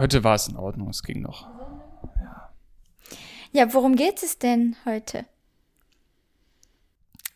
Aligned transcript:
Heute 0.00 0.24
war 0.24 0.34
es 0.34 0.48
in 0.48 0.56
Ordnung, 0.56 0.88
es 0.88 1.02
ging 1.02 1.20
noch. 1.20 1.46
Ja. 2.16 2.50
ja, 3.52 3.74
worum 3.74 3.96
geht 3.96 4.22
es 4.22 4.38
denn 4.38 4.74
heute? 4.86 5.26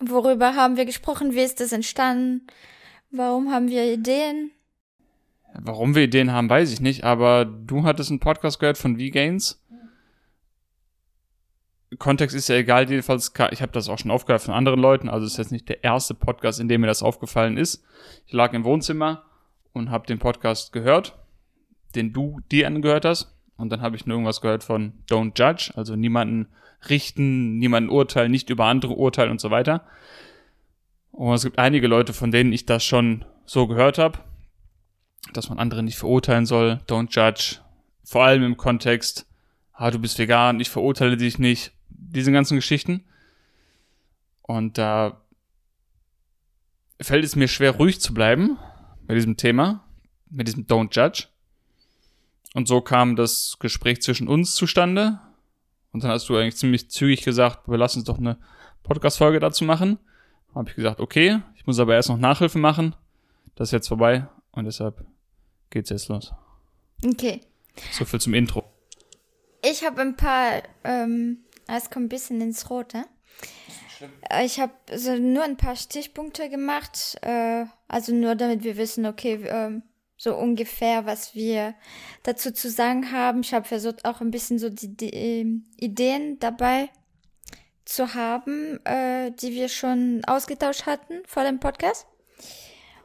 Worüber 0.00 0.56
haben 0.56 0.78
wir 0.78 0.86
gesprochen? 0.86 1.34
Wie 1.34 1.42
ist 1.42 1.60
das 1.60 1.72
entstanden? 1.72 2.46
Warum 3.10 3.52
haben 3.52 3.68
wir 3.68 3.84
Ideen? 3.92 4.50
Warum 5.52 5.94
wir 5.94 6.04
Ideen 6.04 6.32
haben, 6.32 6.48
weiß 6.48 6.72
ich 6.72 6.80
nicht, 6.80 7.04
aber 7.04 7.44
du 7.44 7.84
hattest 7.84 8.08
einen 8.08 8.20
Podcast 8.20 8.61
gehört 8.61 8.78
von 8.78 8.96
V-Gains. 8.96 9.62
Kontext 11.98 12.34
ist 12.34 12.48
ja 12.48 12.56
egal, 12.56 12.88
jedenfalls, 12.88 13.30
ich 13.50 13.60
habe 13.60 13.72
das 13.72 13.90
auch 13.90 13.98
schon 13.98 14.10
aufgehört 14.10 14.40
von 14.40 14.54
anderen 14.54 14.80
Leuten, 14.80 15.10
also 15.10 15.26
es 15.26 15.32
ist 15.32 15.38
jetzt 15.38 15.52
nicht 15.52 15.68
der 15.68 15.84
erste 15.84 16.14
Podcast, 16.14 16.60
in 16.60 16.68
dem 16.68 16.80
mir 16.80 16.86
das 16.86 17.02
aufgefallen 17.02 17.58
ist. 17.58 17.84
Ich 18.26 18.32
lag 18.32 18.54
im 18.54 18.64
Wohnzimmer 18.64 19.22
und 19.74 19.90
habe 19.90 20.06
den 20.06 20.18
Podcast 20.18 20.72
gehört, 20.72 21.18
den 21.95 22.12
du 22.12 22.40
dir 22.50 22.66
angehört 22.66 23.04
hast. 23.04 23.34
Und 23.56 23.70
dann 23.70 23.80
habe 23.80 23.96
ich 23.96 24.06
nur 24.06 24.16
irgendwas 24.16 24.40
gehört 24.40 24.64
von 24.64 24.93
Don't 25.08 25.39
Judge, 25.39 25.72
also 25.76 25.96
niemanden 25.96 26.48
richten, 26.89 27.58
niemanden 27.58 27.90
urteilen, 27.90 28.30
nicht 28.30 28.50
über 28.50 28.67
andere 28.67 28.94
urteilen 28.94 29.30
und 29.30 29.40
so 29.40 29.50
weiter. 29.50 29.86
Und 31.12 31.34
es 31.34 31.44
gibt 31.44 31.58
einige 31.58 31.86
Leute, 31.86 32.12
von 32.12 32.30
denen 32.30 32.53
ich 32.53 32.67
das 32.67 32.84
schon 32.84 33.25
so 33.47 33.67
gehört 33.67 33.98
habe, 33.98 34.19
dass 35.33 35.48
man 35.48 35.59
andere 35.59 35.83
nicht 35.83 35.97
verurteilen 35.97 36.47
soll, 36.47 36.80
don't 36.89 37.15
judge, 37.15 37.61
vor 38.03 38.25
allem 38.25 38.42
im 38.42 38.56
Kontext, 38.56 39.27
ah, 39.73 39.91
du 39.91 39.98
bist 39.98 40.19
vegan, 40.19 40.61
ich 40.61 40.70
verurteile 40.70 41.17
dich 41.17 41.39
nicht, 41.39 41.73
diese 41.89 42.33
ganzen 42.33 42.56
Geschichten. 42.56 43.05
Und 44.42 44.77
da 44.77 45.20
fällt 47.01 47.25
es 47.25 47.37
mir 47.37 47.48
schwer, 47.48 47.73
ruhig 47.73 48.01
zu 48.01 48.12
bleiben 48.12 48.59
bei 49.06 49.15
diesem 49.15 49.37
Thema, 49.37 49.84
mit 50.31 50.48
diesem 50.48 50.67
Don't 50.67 50.95
Judge. 50.95 51.29
Und 52.55 52.69
so 52.69 52.81
kam 52.81 53.17
das 53.17 53.57
Gespräch 53.59 54.01
zwischen 54.01 54.29
uns 54.29 54.55
zustande. 54.55 55.19
Und 55.93 56.03
dann 56.03 56.11
hast 56.11 56.29
du 56.29 56.37
eigentlich 56.37 56.56
ziemlich 56.56 56.89
zügig 56.91 57.23
gesagt, 57.23 57.69
wir 57.69 57.77
lassen 57.77 57.98
uns 57.98 58.06
doch 58.06 58.19
eine 58.19 58.39
Podcast-Folge 58.84 59.41
dazu 59.41 59.65
machen. 59.65 59.98
Habe 60.55 60.70
ich 60.70 60.77
gesagt, 60.77 61.01
okay, 61.01 61.41
ich 61.56 61.67
muss 61.67 61.81
aber 61.81 61.95
erst 61.95 62.09
noch 62.09 62.17
Nachhilfe 62.17 62.59
machen. 62.59 62.95
Das 63.56 63.69
ist 63.69 63.73
jetzt 63.73 63.89
vorbei 63.89 64.28
und 64.53 64.65
deshalb 64.65 65.05
geht's 65.70 65.91
jetzt 65.91 66.09
los. 66.09 66.33
Okay. 67.05 67.41
So 67.91 68.05
viel 68.05 68.20
zum 68.20 68.34
Intro. 68.34 68.65
Ich 69.62 69.84
habe 69.84 70.00
ein 70.00 70.17
paar, 70.17 70.62
ähm, 70.84 71.39
es 71.67 71.91
kommt 71.91 72.06
ein 72.06 72.09
bisschen 72.09 72.41
ins 72.41 72.71
Rote. 72.71 73.05
Ich 74.43 74.61
habe 74.61 74.73
so 74.95 75.17
nur 75.17 75.43
ein 75.43 75.56
paar 75.56 75.77
Stichpunkte 75.77 76.48
gemacht, 76.50 77.17
äh, 77.23 77.65
also 77.89 78.12
nur 78.12 78.34
damit 78.34 78.62
wir 78.62 78.77
wissen, 78.77 79.06
okay, 79.06 79.34
äh, 79.45 79.81
so 80.17 80.37
ungefähr, 80.37 81.07
was 81.07 81.34
wir 81.34 81.75
dazu 82.23 82.53
zu 82.53 82.70
sagen 82.70 83.12
haben. 83.12 83.41
Ich 83.41 83.53
habe 83.53 83.67
versucht 83.67 84.05
auch 84.05 84.21
ein 84.21 84.31
bisschen 84.31 84.59
so 84.59 84.71
die, 84.71 84.97
die 84.97 85.11
ähm, 85.11 85.67
Ideen 85.77 86.39
dabei 86.39 86.89
zu 87.84 88.15
haben, 88.15 88.84
äh, 88.84 89.31
die 89.33 89.53
wir 89.53 89.69
schon 89.69 90.25
ausgetauscht 90.27 90.87
hatten 90.87 91.23
vor 91.27 91.45
dem 91.45 91.61
Podcast. 91.61 92.06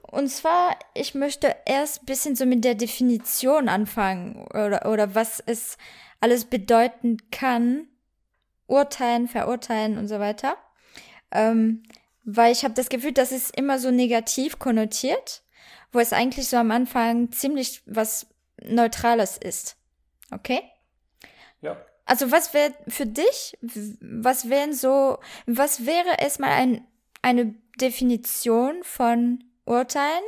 Und 0.02 0.30
zwar, 0.30 0.78
ich 0.96 1.14
möchte 1.14 1.56
erst 1.66 2.02
ein 2.02 2.06
bisschen 2.06 2.36
so 2.36 2.46
mit 2.46 2.64
der 2.64 2.76
Definition 2.76 3.70
anfangen 3.70 4.48
oder, 4.48 4.92
oder 4.92 5.14
was 5.14 5.42
es 5.46 5.78
alles 6.20 6.46
bedeuten 6.46 7.18
kann. 7.32 7.88
Urteilen, 8.68 9.28
verurteilen 9.28 9.98
und 9.98 10.08
so 10.08 10.20
weiter. 10.20 10.56
Ähm, 11.32 11.84
weil 12.23 12.52
ich 12.52 12.64
habe 12.64 12.73
das 12.73 12.90
Gefühl, 12.90 13.14
das 13.14 13.32
ist 13.32 13.56
immer 13.56 13.80
so 13.80 13.92
negativ 13.92 14.60
konnotiert, 14.60 15.44
wo 15.92 16.00
es 16.00 16.14
eigentlich 16.14 16.48
so 16.48 16.58
am 16.58 16.72
Anfang 16.72 17.32
ziemlich 17.32 17.82
was 17.86 18.28
Neutrales 18.64 19.38
ist. 19.38 19.78
Okay? 20.32 20.62
Ja. 21.62 21.78
Also 22.06 22.32
was 22.32 22.54
wäre 22.54 22.73
für 22.88 23.06
dich, 23.06 23.58
was 23.62 24.50
wären 24.50 24.73
so, 24.73 25.20
was 25.45 25.86
wäre 25.86 26.20
erstmal 26.20 26.52
ein, 26.52 26.82
eine 27.22 27.55
Definition 27.80 28.83
von 28.83 29.44
Urteilen 29.66 30.23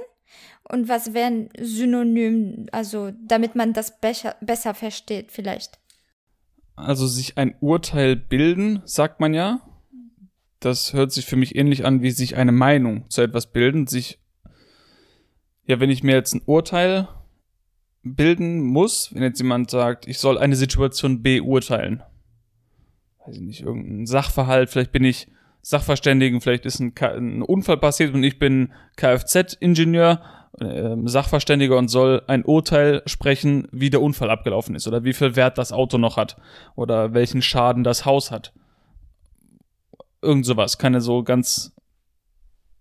und 0.63 0.88
was 0.88 1.13
wären 1.13 1.49
Synonym, 1.59 2.67
also 2.72 3.11
damit 3.19 3.55
man 3.55 3.73
das 3.73 3.99
besser, 3.99 4.35
besser 4.41 4.73
versteht 4.73 5.31
vielleicht? 5.31 5.79
Also 6.75 7.07
sich 7.07 7.38
ein 7.38 7.55
Urteil 7.59 8.16
bilden, 8.16 8.81
sagt 8.85 9.19
man 9.19 9.33
ja. 9.33 9.61
Das 10.59 10.93
hört 10.93 11.11
sich 11.11 11.25
für 11.25 11.35
mich 11.35 11.55
ähnlich 11.55 11.85
an, 11.85 12.01
wie 12.01 12.11
sich 12.11 12.35
eine 12.35 12.51
Meinung 12.51 13.09
zu 13.09 13.22
etwas 13.22 13.51
bilden. 13.51 13.88
Sich, 13.88 14.19
ja, 15.71 15.79
wenn 15.79 15.89
ich 15.89 16.03
mir 16.03 16.15
jetzt 16.15 16.33
ein 16.33 16.41
Urteil 16.45 17.07
bilden 18.03 18.61
muss, 18.61 19.15
wenn 19.15 19.23
jetzt 19.23 19.39
jemand 19.39 19.71
sagt, 19.71 20.05
ich 20.05 20.19
soll 20.19 20.37
eine 20.37 20.57
Situation 20.57 21.23
beurteilen. 21.23 22.03
Weiß 23.25 23.37
ich 23.37 23.41
nicht, 23.41 23.61
irgendein 23.61 24.05
Sachverhalt, 24.05 24.69
vielleicht 24.69 24.91
bin 24.91 25.05
ich 25.05 25.27
Sachverständigen, 25.61 26.41
vielleicht 26.41 26.65
ist 26.65 26.81
ein, 26.81 26.93
ein 26.99 27.41
Unfall 27.41 27.77
passiert 27.77 28.13
und 28.13 28.23
ich 28.23 28.37
bin 28.37 28.73
Kfz-Ingenieur, 28.97 30.21
äh, 30.59 30.97
Sachverständiger 31.05 31.77
und 31.77 31.87
soll 31.87 32.23
ein 32.27 32.43
Urteil 32.43 33.01
sprechen, 33.05 33.69
wie 33.71 33.89
der 33.89 34.01
Unfall 34.01 34.29
abgelaufen 34.29 34.75
ist 34.75 34.87
oder 34.87 35.05
wie 35.05 35.13
viel 35.13 35.37
Wert 35.37 35.57
das 35.57 35.71
Auto 35.71 35.97
noch 35.97 36.17
hat 36.17 36.35
oder 36.75 37.13
welchen 37.13 37.41
Schaden 37.41 37.85
das 37.85 38.03
Haus 38.03 38.29
hat. 38.29 38.51
Irgend 40.21 40.45
sowas, 40.45 40.77
keine 40.77 40.99
so 40.99 41.23
ganz 41.23 41.73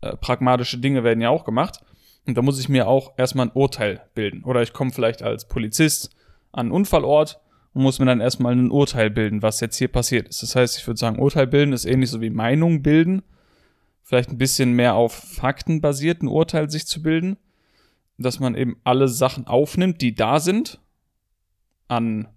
äh, 0.01 0.17
pragmatische 0.17 0.79
Dinge 0.79 1.05
werden 1.05 1.21
ja 1.21 1.31
auch 1.31 1.45
gemacht. 1.45 1.85
Und 2.27 2.37
da 2.37 2.43
muss 2.43 2.61
ich 2.61 2.69
mir 2.69 2.87
auch 2.87 3.15
erstmal 3.17 3.47
ein 3.47 3.53
Urteil 3.53 4.03
bilden. 4.15 4.45
Oder 4.45 4.63
ich 4.63 4.73
komme 4.73 4.93
vielleicht 4.93 5.23
als 5.23 5.49
Polizist 5.49 6.11
an 6.53 6.67
einen 6.67 6.73
Unfallort 6.73 7.41
und 7.73 7.83
muss 7.83 7.99
mir 7.99 8.07
dann 8.07 8.21
erstmal 8.21 8.55
ein 8.55 8.71
Urteil 8.71 9.11
bilden, 9.11 9.43
was 9.43 9.61
jetzt 9.61 9.77
hier 9.77 9.89
passiert 9.89 10.29
ist. 10.29 10.43
Das 10.43 10.57
heißt, 10.57 10.79
ich 10.79 10.87
würde 10.87 10.99
sagen, 10.99 11.19
Urteil 11.19 11.47
bilden 11.47 11.73
ist 11.73 11.85
ähnlich 11.85 12.11
so 12.11 12.21
wie 12.21 12.31
Meinung 12.31 12.83
bilden. 12.83 13.23
Vielleicht 14.03 14.31
ein 14.31 14.39
bisschen 14.39 14.73
mehr 14.73 14.95
auf 14.95 15.13
Fakten 15.13 15.81
basierten 15.81 16.29
Urteil 16.29 16.71
sich 16.71 16.87
zu 16.87 17.03
bilden. 17.03 17.37
Dass 18.19 18.41
man 18.41 18.55
eben 18.55 18.77
alle 18.85 19.09
Sachen 19.09 19.47
aufnimmt, 19.47 20.03
die 20.03 20.15
da 20.15 20.41
sind. 20.41 20.81
An 21.89 22.29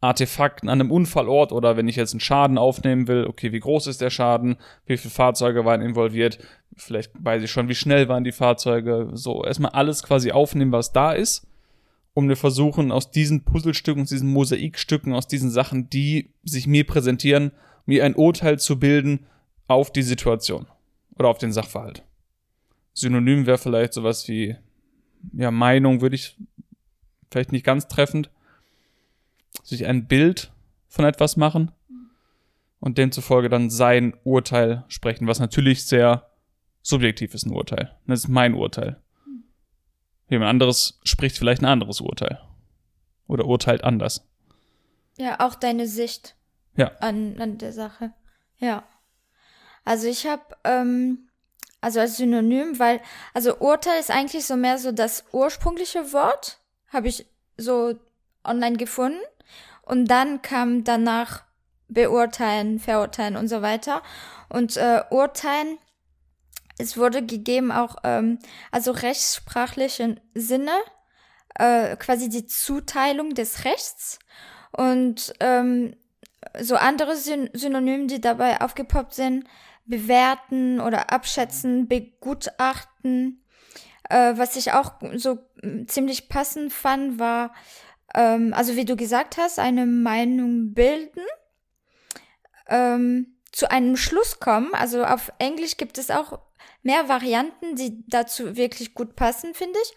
Artefakten 0.00 0.68
an 0.68 0.80
einem 0.80 0.90
Unfallort 0.90 1.52
oder 1.52 1.76
wenn 1.76 1.88
ich 1.88 1.96
jetzt 1.96 2.12
einen 2.12 2.20
Schaden 2.20 2.56
aufnehmen 2.56 3.06
will, 3.06 3.26
okay, 3.26 3.52
wie 3.52 3.60
groß 3.60 3.86
ist 3.86 4.00
der 4.00 4.10
Schaden, 4.10 4.56
wie 4.86 4.96
viele 4.96 5.12
Fahrzeuge 5.12 5.64
waren 5.64 5.82
involviert, 5.82 6.38
vielleicht 6.76 7.12
weiß 7.18 7.42
ich 7.42 7.50
schon, 7.50 7.68
wie 7.68 7.74
schnell 7.74 8.08
waren 8.08 8.24
die 8.24 8.32
Fahrzeuge, 8.32 9.10
so 9.12 9.44
erstmal 9.44 9.72
alles 9.72 10.02
quasi 10.02 10.32
aufnehmen, 10.32 10.72
was 10.72 10.92
da 10.92 11.12
ist, 11.12 11.46
um 12.14 12.26
mir 12.26 12.36
versuchen, 12.36 12.92
aus 12.92 13.10
diesen 13.10 13.44
Puzzlestücken, 13.44 14.02
aus 14.02 14.08
diesen 14.08 14.32
Mosaikstücken, 14.32 15.12
aus 15.12 15.28
diesen 15.28 15.50
Sachen, 15.50 15.90
die 15.90 16.32
sich 16.44 16.66
mir 16.66 16.86
präsentieren, 16.86 17.52
mir 17.84 18.04
ein 18.04 18.14
Urteil 18.14 18.58
zu 18.58 18.78
bilden 18.78 19.26
auf 19.66 19.92
die 19.92 20.02
Situation 20.02 20.66
oder 21.18 21.28
auf 21.28 21.38
den 21.38 21.52
Sachverhalt. 21.52 22.04
Synonym 22.94 23.46
wäre 23.46 23.58
vielleicht 23.58 23.92
sowas 23.92 24.26
wie, 24.28 24.56
ja, 25.34 25.50
Meinung 25.50 26.00
würde 26.00 26.16
ich 26.16 26.36
vielleicht 27.30 27.52
nicht 27.52 27.64
ganz 27.64 27.86
treffend, 27.86 28.30
sich 29.62 29.86
ein 29.86 30.06
Bild 30.06 30.52
von 30.88 31.04
etwas 31.04 31.36
machen 31.36 31.72
und 32.80 32.98
demzufolge 32.98 33.48
dann 33.48 33.70
sein 33.70 34.14
Urteil 34.24 34.84
sprechen, 34.88 35.26
was 35.26 35.38
natürlich 35.38 35.84
sehr 35.84 36.30
subjektiv 36.82 37.34
ist, 37.34 37.46
ein 37.46 37.52
Urteil. 37.52 37.96
Das 38.06 38.20
ist 38.20 38.28
mein 38.28 38.54
Urteil. 38.54 39.00
Jemand 40.28 40.48
anderes 40.48 40.98
spricht 41.04 41.36
vielleicht 41.36 41.62
ein 41.62 41.66
anderes 41.66 42.00
Urteil. 42.00 42.40
Oder 43.26 43.46
urteilt 43.46 43.84
anders. 43.84 44.26
Ja, 45.18 45.40
auch 45.40 45.54
deine 45.54 45.86
Sicht. 45.86 46.36
Ja. 46.76 46.92
An, 47.00 47.38
an 47.40 47.58
der 47.58 47.72
Sache. 47.72 48.12
Ja. 48.58 48.84
Also 49.84 50.06
ich 50.06 50.26
habe, 50.26 50.42
ähm, 50.64 51.28
also 51.80 52.00
als 52.00 52.16
Synonym, 52.16 52.78
weil, 52.78 53.00
also 53.34 53.58
Urteil 53.58 53.98
ist 53.98 54.10
eigentlich 54.10 54.46
so 54.46 54.56
mehr 54.56 54.78
so 54.78 54.92
das 54.92 55.24
ursprüngliche 55.32 56.12
Wort, 56.12 56.58
habe 56.88 57.08
ich 57.08 57.26
so 57.56 57.94
online 58.44 58.76
gefunden. 58.76 59.20
Und 59.82 60.06
dann 60.06 60.42
kam 60.42 60.84
danach 60.84 61.42
beurteilen, 61.88 62.78
verurteilen 62.78 63.36
und 63.36 63.48
so 63.48 63.62
weiter. 63.62 64.02
Und 64.48 64.76
äh, 64.76 65.02
urteilen, 65.10 65.78
es 66.78 66.96
wurde 66.96 67.24
gegeben 67.24 67.72
auch, 67.72 67.96
ähm, 68.04 68.38
also 68.70 68.92
rechtssprachlichen 68.92 70.20
Sinne, 70.34 70.72
äh, 71.56 71.96
quasi 71.96 72.28
die 72.28 72.46
Zuteilung 72.46 73.34
des 73.34 73.64
Rechts. 73.64 74.18
Und 74.72 75.34
ähm, 75.40 75.96
so 76.60 76.76
andere 76.76 77.16
Syn 77.16 77.50
Synonyme, 77.52 78.06
die 78.06 78.20
dabei 78.20 78.60
aufgepoppt 78.60 79.14
sind, 79.14 79.44
bewerten 79.84 80.80
oder 80.80 81.12
abschätzen, 81.12 81.88
begutachten. 81.88 83.44
Äh, 84.08 84.34
was 84.36 84.56
ich 84.56 84.72
auch 84.72 84.94
so 85.16 85.38
ziemlich 85.86 86.28
passend 86.28 86.72
fand, 86.72 87.18
war 87.18 87.52
ähm, 88.14 88.52
also 88.54 88.76
wie 88.76 88.84
du 88.84 88.96
gesagt 88.96 89.36
hast, 89.36 89.58
eine 89.58 89.86
Meinung 89.86 90.74
bilden, 90.74 91.24
ähm, 92.68 93.36
zu 93.52 93.70
einem 93.70 93.96
Schluss 93.96 94.40
kommen. 94.40 94.72
Also 94.74 95.04
auf 95.04 95.32
Englisch 95.38 95.76
gibt 95.76 95.98
es 95.98 96.10
auch 96.10 96.40
mehr 96.82 97.08
Varianten, 97.08 97.76
die 97.76 98.04
dazu 98.08 98.56
wirklich 98.56 98.94
gut 98.94 99.16
passen, 99.16 99.54
finde 99.54 99.78
ich. 99.82 99.92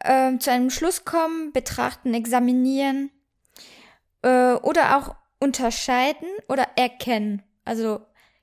äh, 0.00 0.38
zu 0.38 0.50
einem 0.50 0.70
Schluss 0.70 1.04
kommen, 1.04 1.52
betrachten, 1.52 2.14
examinieren 2.14 3.10
äh, 4.22 4.54
oder 4.54 4.96
auch 4.96 5.16
unterscheiden 5.40 6.28
oder 6.48 6.66
erkennen. 6.76 7.42
Also 7.64 8.00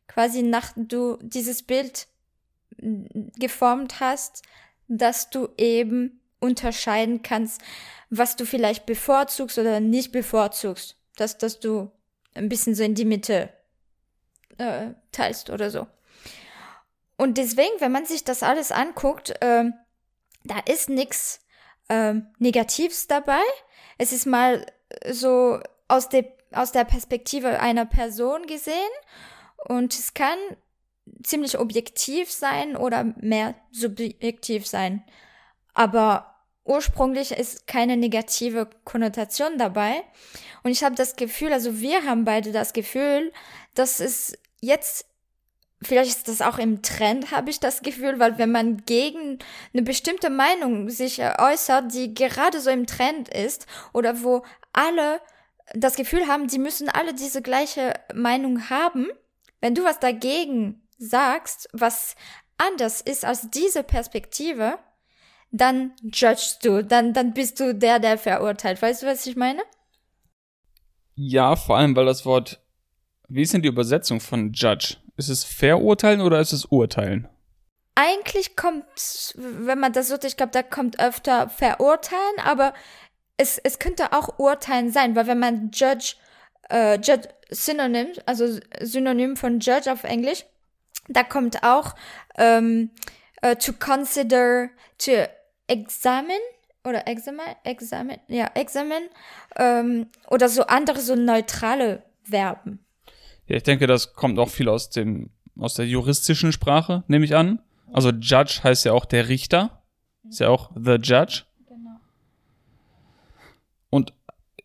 quasi 0.07 0.43
nach 0.43 0.73
du 0.75 1.17
dieses 1.21 1.63
Bild 1.63 2.07
geformt 2.77 3.99
hast, 3.99 4.43
dass 4.87 5.29
du 5.29 5.49
eben 5.57 6.21
unterscheiden 6.45 7.21
kannst, 7.21 7.61
was 8.09 8.35
du 8.35 8.45
vielleicht 8.45 8.85
bevorzugst 8.85 9.57
oder 9.57 9.79
nicht 9.79 10.11
bevorzugst. 10.11 10.97
Dass, 11.15 11.37
dass 11.37 11.59
du 11.59 11.91
ein 12.33 12.49
bisschen 12.49 12.75
so 12.75 12.83
in 12.83 12.95
die 12.95 13.05
Mitte 13.05 13.49
äh, 14.57 14.91
teilst 15.11 15.49
oder 15.49 15.69
so. 15.69 15.87
Und 17.17 17.37
deswegen, 17.37 17.79
wenn 17.79 17.91
man 17.91 18.05
sich 18.05 18.23
das 18.23 18.43
alles 18.43 18.71
anguckt, 18.71 19.29
äh, 19.41 19.65
da 20.43 20.59
ist 20.67 20.89
nichts 20.89 21.39
äh, 21.87 22.15
Negatives 22.39 23.07
dabei. 23.07 23.41
Es 23.97 24.11
ist 24.11 24.25
mal 24.25 24.65
so 25.09 25.59
aus 25.87 26.09
der, 26.09 26.25
aus 26.51 26.71
der 26.71 26.83
Perspektive 26.83 27.59
einer 27.59 27.85
Person 27.85 28.45
gesehen 28.47 28.75
und 29.67 29.93
es 29.93 30.13
kann 30.13 30.37
ziemlich 31.23 31.57
objektiv 31.59 32.31
sein 32.31 32.75
oder 32.75 33.03
mehr 33.17 33.55
subjektiv 33.71 34.67
sein. 34.67 35.03
Aber 35.73 36.34
ursprünglich 36.65 37.31
ist 37.31 37.67
keine 37.67 37.95
negative 37.95 38.67
Konnotation 38.83 39.57
dabei. 39.57 40.03
Und 40.63 40.71
ich 40.71 40.83
habe 40.83 40.95
das 40.95 41.15
Gefühl, 41.15 41.53
also 41.53 41.79
wir 41.79 42.03
haben 42.03 42.25
beide 42.25 42.51
das 42.51 42.73
Gefühl, 42.73 43.31
dass 43.75 43.99
es 43.99 44.37
jetzt, 44.59 45.05
vielleicht 45.81 46.09
ist 46.09 46.27
das 46.27 46.41
auch 46.41 46.57
im 46.57 46.81
Trend, 46.81 47.31
habe 47.31 47.51
ich 47.51 47.59
das 47.59 47.81
Gefühl, 47.81 48.19
weil 48.19 48.37
wenn 48.39 48.51
man 48.51 48.83
gegen 48.85 49.39
eine 49.73 49.83
bestimmte 49.83 50.31
Meinung 50.31 50.89
sich 50.89 51.21
äußert, 51.21 51.93
die 51.93 52.13
gerade 52.13 52.59
so 52.59 52.71
im 52.71 52.87
Trend 52.87 53.29
ist 53.29 53.67
oder 53.93 54.23
wo 54.23 54.43
alle 54.73 55.21
das 55.73 55.95
Gefühl 55.95 56.27
haben, 56.27 56.47
die 56.47 56.59
müssen 56.59 56.89
alle 56.89 57.13
diese 57.13 57.41
gleiche 57.41 57.93
Meinung 58.13 58.69
haben, 58.69 59.07
wenn 59.61 59.75
du 59.75 59.83
was 59.83 59.99
dagegen 59.99 60.87
sagst, 60.97 61.69
was 61.73 62.15
anders 62.57 63.01
ist 63.01 63.25
als 63.25 63.49
diese 63.49 63.83
Perspektive, 63.83 64.79
dann 65.57 65.93
judgst 66.01 66.65
du, 66.65 66.83
dann, 66.83 67.13
dann 67.13 67.33
bist 67.33 67.59
du 67.59 67.73
der, 67.73 67.99
der 67.99 68.17
verurteilt. 68.17 68.81
Weißt 68.81 69.03
du, 69.03 69.07
was 69.07 69.25
ich 69.25 69.35
meine? 69.35 69.61
Ja, 71.15 71.55
vor 71.55 71.77
allem, 71.77 71.95
weil 71.95 72.05
das 72.05 72.25
Wort, 72.25 72.61
wie 73.27 73.41
ist 73.43 73.53
denn 73.53 73.61
die 73.61 73.69
Übersetzung 73.69 74.19
von 74.19 74.51
judge? 74.51 74.97
Ist 75.17 75.29
es 75.29 75.43
verurteilen 75.43 76.21
oder 76.21 76.39
ist 76.39 76.51
es 76.51 76.65
urteilen? 76.65 77.27
Eigentlich 77.95 78.57
kommt, 78.57 79.33
wenn 79.35 79.79
man 79.79 79.93
das 79.93 80.09
so, 80.09 80.17
ich 80.21 80.35
glaube, 80.35 80.51
da 80.51 80.63
kommt 80.63 80.99
öfter 80.99 81.47
verurteilen, 81.47 82.39
aber 82.43 82.73
es, 83.37 83.57
es 83.57 83.79
könnte 83.79 84.11
auch 84.11 84.37
urteilen 84.37 84.91
sein, 84.91 85.15
weil 85.15 85.27
wenn 85.27 85.39
man 85.39 85.71
judge, 85.71 86.15
äh, 86.69 86.95
judge 86.95 87.29
Synonym, 87.49 88.07
also 88.25 88.59
Synonym 88.81 89.37
von 89.37 89.59
judge 89.59 89.91
auf 89.91 90.03
Englisch, 90.03 90.45
da 91.07 91.23
kommt 91.23 91.63
auch 91.63 91.95
ähm, 92.37 92.91
uh, 93.45 93.55
to 93.55 93.73
consider, 93.73 94.69
to 94.97 95.11
examine 95.67 96.39
oder 96.83 97.07
examine, 97.07 97.55
examine, 97.63 98.19
ja, 98.27 98.49
examine 98.53 99.09
ähm, 99.55 100.07
oder 100.29 100.49
so 100.49 100.63
andere 100.63 100.99
so 100.99 101.15
neutrale 101.15 102.03
Verben. 102.23 102.79
Ja, 103.47 103.57
ich 103.57 103.63
denke, 103.63 103.87
das 103.87 104.13
kommt 104.13 104.39
auch 104.39 104.49
viel 104.49 104.69
aus 104.69 104.89
dem 104.89 105.29
aus 105.57 105.75
der 105.75 105.87
juristischen 105.87 106.51
Sprache, 106.51 107.03
nehme 107.07 107.23
ich 107.25 107.35
an. 107.35 107.61
Also 107.93 108.09
Judge 108.09 108.59
heißt 108.63 108.85
ja 108.85 108.91
auch 108.91 109.05
der 109.05 109.29
Richter, 109.29 109.83
ist 110.27 110.39
ja 110.39 110.49
auch 110.49 110.71
the 110.75 110.95
Judge. 111.01 111.43
Genau. 111.67 111.99
Und 113.89 114.13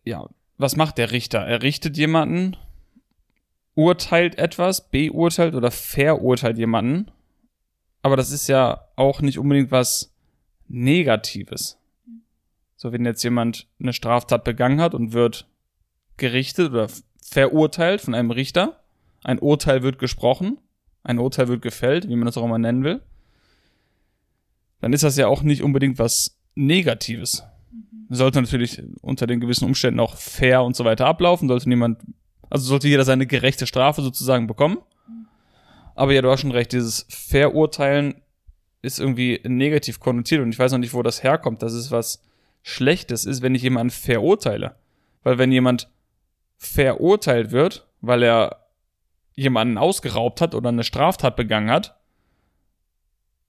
ja, 0.05 0.29
was 0.59 0.77
macht 0.77 0.99
der 0.99 1.13
Richter? 1.13 1.39
Er 1.41 1.63
richtet 1.63 1.97
jemanden 1.97 2.57
urteilt 3.75 4.37
etwas, 4.37 4.91
beurteilt 4.91 5.55
oder 5.55 5.71
verurteilt 5.71 6.59
jemanden. 6.59 7.11
Aber 8.03 8.17
das 8.17 8.31
ist 8.31 8.49
ja 8.49 8.89
auch 8.97 9.21
nicht 9.21 9.39
unbedingt 9.39 9.71
was 9.71 10.13
Negatives. 10.71 11.79
So, 12.77 12.93
wenn 12.93 13.05
jetzt 13.05 13.23
jemand 13.23 13.67
eine 13.79 13.93
Straftat 13.93 14.45
begangen 14.45 14.81
hat 14.81 14.95
und 14.95 15.13
wird 15.13 15.47
gerichtet 16.17 16.71
oder 16.71 16.89
verurteilt 17.23 18.01
von 18.01 18.15
einem 18.15 18.31
Richter, 18.31 18.81
ein 19.23 19.39
Urteil 19.39 19.83
wird 19.83 19.99
gesprochen, 19.99 20.59
ein 21.03 21.19
Urteil 21.19 21.49
wird 21.49 21.61
gefällt, 21.61 22.09
wie 22.09 22.17
man 22.17 22.27
das 22.27 22.39
auch 22.39 22.45
immer 22.45 22.59
nennen 22.59 22.85
will, 22.85 23.03
dann 24.81 24.93
ist 24.93 25.05
das 25.05 25.17
ja 25.17 25.27
auch 25.27 25.43
nicht 25.43 25.63
unbedingt 25.63 25.99
was 25.99 26.39
Negatives. 26.55 27.43
Sollte 28.09 28.41
natürlich 28.41 28.83
unter 29.03 29.27
den 29.27 29.41
gewissen 29.41 29.67
Umständen 29.67 30.01
auch 30.01 30.17
fair 30.17 30.63
und 30.63 30.75
so 30.75 30.85
weiter 30.85 31.07
ablaufen, 31.07 31.49
sollte 31.49 31.69
niemand 31.69 31.99
also 32.51 32.67
sollte 32.67 32.89
jeder 32.89 33.05
seine 33.05 33.27
gerechte 33.27 33.67
Strafe 33.67 34.03
sozusagen 34.03 34.49
bekommen. 34.49 34.79
Aber 35.95 36.13
ja, 36.13 36.21
du 36.21 36.31
hast 36.31 36.41
schon 36.41 36.51
recht, 36.51 36.73
dieses 36.73 37.07
Verurteilen 37.09 38.21
ist 38.83 38.99
irgendwie 38.99 39.41
negativ 39.45 40.01
konnotiert 40.01 40.43
und 40.43 40.51
ich 40.51 40.59
weiß 40.59 40.73
noch 40.73 40.79
nicht, 40.79 40.95
wo 40.95 41.03
das 41.03 41.23
herkommt, 41.23 41.63
dass 41.63 41.73
es 41.73 41.91
was 41.91 42.23
Schlechtes 42.63 43.25
ist, 43.25 43.43
wenn 43.43 43.55
ich 43.55 43.63
jemanden 43.63 43.91
verurteile. 43.91 44.77
Weil 45.23 45.39
wenn 45.39 45.53
jemand 45.53 45.91
verurteilt 46.57 47.51
wird, 47.51 47.87
weil 48.01 48.23
er 48.23 48.67
jemanden 49.35 49.79
ausgeraubt 49.79 50.41
hat 50.41 50.55
oder 50.55 50.69
eine 50.69 50.85
Straftat 50.85 51.37
begangen 51.37 51.71
hat, 51.71 51.99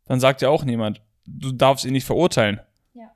dann 0.05 0.19
sagt 0.19 0.41
ja 0.41 0.49
auch 0.49 0.63
niemand, 0.63 1.01
du 1.25 1.51
darfst 1.51 1.85
ihn 1.85 1.93
nicht 1.93 2.05
verurteilen. 2.05 2.59
Ja. 2.93 3.11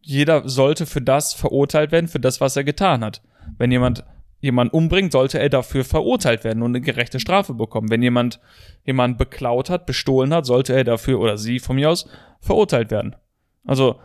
Jeder 0.00 0.48
sollte 0.48 0.86
für 0.86 1.02
das 1.02 1.34
verurteilt 1.34 1.92
werden, 1.92 2.08
für 2.08 2.20
das, 2.20 2.40
was 2.40 2.56
er 2.56 2.64
getan 2.64 3.04
hat. 3.04 3.22
Wenn 3.58 3.70
jemand 3.70 4.04
jemand 4.44 4.74
umbringt, 4.74 5.12
sollte 5.12 5.38
er 5.40 5.48
dafür 5.48 5.84
verurteilt 5.84 6.44
werden 6.44 6.62
und 6.62 6.72
eine 6.72 6.82
gerechte 6.82 7.18
Strafe 7.18 7.54
bekommen. 7.54 7.90
Wenn 7.90 8.02
jemand 8.02 8.40
jemand 8.84 9.16
beklaut 9.16 9.70
hat, 9.70 9.86
bestohlen 9.86 10.34
hat, 10.34 10.44
sollte 10.44 10.74
er 10.74 10.84
dafür 10.84 11.18
oder 11.18 11.38
sie 11.38 11.58
von 11.58 11.76
mir 11.76 11.88
aus 11.90 12.06
verurteilt 12.40 12.90
werden. 12.90 13.16
Also 13.64 13.98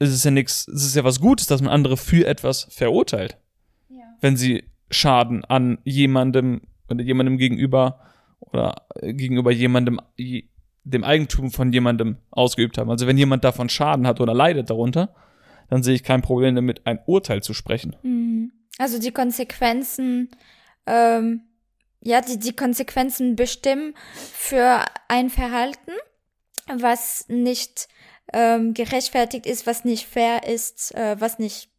es 0.00 0.12
ist 0.12 0.24
ja 0.24 0.32
nichts, 0.32 0.66
es 0.66 0.84
ist 0.84 0.96
ja 0.96 1.04
was 1.04 1.20
Gutes, 1.20 1.46
dass 1.46 1.62
man 1.62 1.72
andere 1.72 1.96
für 1.96 2.26
etwas 2.26 2.66
verurteilt. 2.70 3.38
Ja. 3.88 4.02
Wenn 4.20 4.36
sie 4.36 4.64
Schaden 4.90 5.44
an 5.44 5.78
jemandem 5.84 6.62
oder 6.90 7.02
jemandem 7.02 7.38
gegenüber 7.38 8.00
oder 8.40 8.82
gegenüber 9.00 9.52
jemandem 9.52 10.00
dem 10.82 11.04
Eigentum 11.04 11.50
von 11.52 11.72
jemandem 11.72 12.16
ausgeübt 12.30 12.76
haben. 12.78 12.90
Also 12.90 13.06
wenn 13.06 13.18
jemand 13.18 13.44
davon 13.44 13.68
Schaden 13.68 14.06
hat 14.06 14.20
oder 14.20 14.34
leidet 14.34 14.70
darunter, 14.70 15.14
dann 15.68 15.82
sehe 15.82 15.94
ich 15.94 16.02
kein 16.02 16.22
Problem 16.22 16.54
damit, 16.54 16.86
ein 16.86 16.98
Urteil 17.06 17.42
zu 17.42 17.54
sprechen. 17.54 17.94
Mhm. 18.02 18.52
Also 18.78 18.98
die 18.98 19.12
Konsequenzen, 19.12 20.30
ähm, 20.86 21.42
ja, 22.00 22.20
die, 22.20 22.38
die 22.38 22.54
Konsequenzen 22.54 23.36
bestimmen 23.36 23.94
für 24.14 24.84
ein 25.08 25.30
Verhalten, 25.30 25.92
was 26.72 27.26
nicht 27.28 27.88
ähm, 28.32 28.74
gerechtfertigt 28.74 29.46
ist, 29.46 29.66
was 29.66 29.84
nicht 29.84 30.06
fair 30.06 30.46
ist, 30.46 30.94
äh, 30.94 31.16
was 31.18 31.38
nicht 31.38 31.70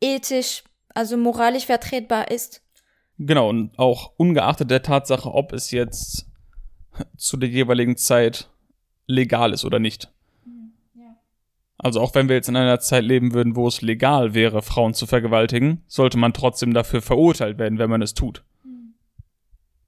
ethisch, 0.00 0.64
also 0.94 1.16
moralisch 1.16 1.66
vertretbar 1.66 2.30
ist. 2.30 2.62
Genau, 3.18 3.48
und 3.48 3.78
auch 3.78 4.12
ungeachtet 4.16 4.70
der 4.70 4.82
Tatsache, 4.82 5.32
ob 5.32 5.52
es 5.52 5.70
jetzt 5.70 6.26
zu 7.16 7.36
der 7.36 7.48
jeweiligen 7.48 7.96
Zeit 7.96 8.50
legal 9.06 9.52
ist 9.52 9.64
oder 9.64 9.78
nicht. 9.78 10.10
Also 11.78 12.00
auch 12.00 12.14
wenn 12.14 12.28
wir 12.28 12.36
jetzt 12.36 12.48
in 12.48 12.56
einer 12.56 12.80
Zeit 12.80 13.04
leben 13.04 13.34
würden, 13.34 13.54
wo 13.54 13.68
es 13.68 13.82
legal 13.82 14.34
wäre, 14.34 14.62
Frauen 14.62 14.94
zu 14.94 15.06
vergewaltigen, 15.06 15.82
sollte 15.86 16.16
man 16.16 16.32
trotzdem 16.32 16.72
dafür 16.72 17.02
verurteilt 17.02 17.58
werden, 17.58 17.78
wenn 17.78 17.90
man 17.90 18.02
es 18.02 18.14
tut. 18.14 18.44
Mhm. 18.64 18.94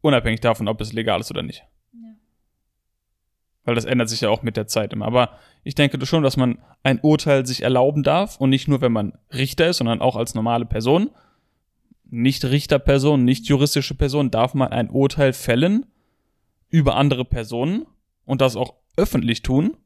Unabhängig 0.02 0.40
davon, 0.40 0.68
ob 0.68 0.80
es 0.80 0.92
legal 0.92 1.20
ist 1.20 1.30
oder 1.30 1.42
nicht. 1.42 1.64
Ja. 1.94 2.10
Weil 3.64 3.74
das 3.74 3.86
ändert 3.86 4.10
sich 4.10 4.20
ja 4.20 4.28
auch 4.28 4.42
mit 4.42 4.56
der 4.56 4.66
Zeit 4.66 4.92
immer. 4.92 5.06
Aber 5.06 5.38
ich 5.64 5.74
denke 5.74 6.04
schon, 6.04 6.22
dass 6.22 6.36
man 6.36 6.58
ein 6.82 7.00
Urteil 7.00 7.46
sich 7.46 7.62
erlauben 7.62 8.02
darf 8.02 8.36
und 8.38 8.50
nicht 8.50 8.68
nur, 8.68 8.82
wenn 8.82 8.92
man 8.92 9.16
Richter 9.32 9.68
ist, 9.68 9.78
sondern 9.78 10.02
auch 10.02 10.16
als 10.16 10.34
normale 10.34 10.66
Person. 10.66 11.10
Nicht 12.10 12.44
Richterperson, 12.44 13.24
nicht 13.24 13.46
juristische 13.46 13.94
Person, 13.94 14.30
darf 14.30 14.54
man 14.54 14.72
ein 14.72 14.90
Urteil 14.90 15.32
fällen 15.32 15.86
über 16.70 16.96
andere 16.96 17.24
Personen 17.24 17.86
und 18.26 18.42
das 18.42 18.56
auch 18.56 18.74
öffentlich 18.96 19.42
tun. 19.42 19.76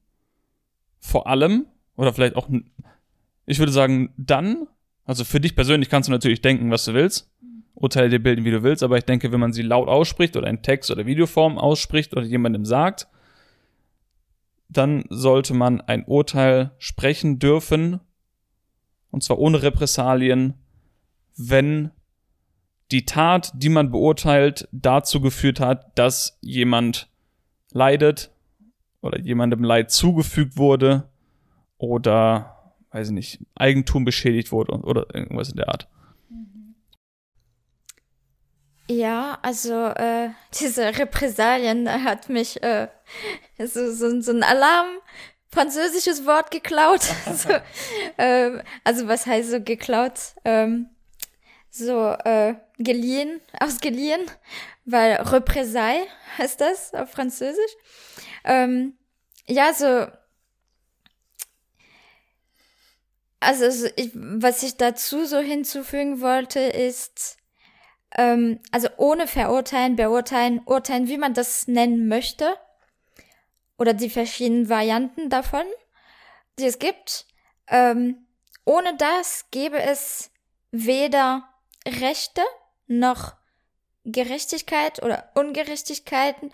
Vor 0.99 1.27
allem, 1.27 1.67
oder 1.97 2.13
vielleicht 2.13 2.37
auch, 2.37 2.49
ich 3.47 3.59
würde 3.59 3.73
sagen, 3.73 4.13
dann, 4.17 4.67
also 5.05 5.25
für 5.25 5.41
dich 5.41 5.55
persönlich 5.55 5.89
kannst 5.89 6.09
du 6.09 6.13
natürlich 6.13 6.41
denken, 6.41 6.71
was 6.71 6.85
du 6.85 6.95
willst, 6.95 7.31
Urteile 7.75 8.11
dir 8.11 8.23
bilden, 8.23 8.45
wie 8.45 8.51
du 8.51 8.63
willst, 8.63 8.83
aber 8.83 8.99
ich 8.99 9.05
denke, 9.05 9.33
wenn 9.33 9.41
man 9.41 9.53
sie 9.53 9.63
laut 9.63 9.89
ausspricht 9.89 10.37
oder 10.37 10.49
in 10.49 10.63
Text- 10.63 10.91
oder 10.91 11.07
Videoform 11.07 11.59
ausspricht 11.59 12.13
oder 12.13 12.25
jemandem 12.25 12.65
sagt, 12.65 13.09
dann 14.69 15.05
sollte 15.09 15.55
man 15.55 15.81
ein 15.81 16.05
Urteil 16.05 16.73
sprechen 16.79 17.39
dürfen, 17.39 18.01
und 19.11 19.23
zwar 19.23 19.39
ohne 19.39 19.63
Repressalien, 19.63 20.55
wenn 21.37 21.91
die 22.91 23.05
Tat, 23.05 23.53
die 23.55 23.69
man 23.69 23.91
beurteilt, 23.91 24.69
dazu 24.71 25.21
geführt 25.21 25.61
hat, 25.61 25.99
dass 25.99 26.39
jemand 26.41 27.09
leidet 27.73 28.31
oder 29.01 29.19
jemandem 29.19 29.65
Leid 29.65 29.91
zugefügt 29.91 30.57
wurde 30.57 31.09
oder 31.83 32.75
weiß 32.93 33.09
ich 33.09 33.13
nicht, 33.13 33.41
Eigentum 33.55 34.05
beschädigt 34.05 34.53
wurde 34.53 34.73
oder 34.73 35.15
irgendwas 35.15 35.51
in 35.51 35.57
der 35.57 35.69
Art. 35.69 35.89
Ja, 38.89 39.39
also 39.43 39.87
äh, 39.87 40.31
diese 40.61 40.99
Repressalien 40.99 41.89
hat 42.05 42.29
mich 42.29 42.63
äh, 42.63 42.89
so, 43.59 43.91
so, 43.93 44.21
so 44.21 44.33
ein 44.33 44.43
Alarm, 44.43 44.89
französisches 45.51 46.25
Wort 46.27 46.51
geklaut. 46.51 47.03
so, 47.35 47.49
äh, 48.17 48.63
also 48.85 49.09
was 49.09 49.27
heißt 49.27 49.51
so 49.51 49.61
geklaut? 49.61 50.35
Ähm, 50.45 50.89
so 51.71 52.11
äh, 52.25 52.55
geliehen, 52.79 53.41
ausgeliehen, 53.59 54.21
weil 54.85 55.15
Représailles 55.15 56.07
heißt 56.37 56.61
das 56.61 56.93
auf 56.93 57.11
Französisch. 57.11 57.73
Ähm, 58.45 58.99
ja, 59.47 59.73
so 59.73 60.07
also 63.43 63.89
ich, 63.97 64.11
was 64.15 64.63
ich 64.63 64.77
dazu 64.77 65.25
so 65.25 65.39
hinzufügen 65.39 66.21
wollte, 66.21 66.61
ist, 66.61 67.37
ähm, 68.17 68.61
also 68.71 68.89
ohne 68.97 69.27
verurteilen, 69.27 69.97
beurteilen, 69.97 70.61
urteilen, 70.65 71.09
wie 71.09 71.19
man 71.19 71.35
das 71.35 71.69
nennen 71.69 72.09
möchte, 72.09 72.57
oder 73.79 73.95
die 73.95 74.11
verschiedenen 74.11 74.69
Varianten 74.69 75.29
davon, 75.29 75.65
die 76.59 76.67
es 76.67 76.79
gibt, 76.79 77.27
ähm, 77.69 78.27
ohne 78.65 78.97
das 78.97 79.47
gäbe 79.51 79.81
es 79.81 80.31
weder 80.71 81.49
Rechte 81.87 82.43
noch 82.87 83.35
Gerechtigkeit 84.05 85.03
oder 85.03 85.31
Ungerechtigkeiten 85.35 86.53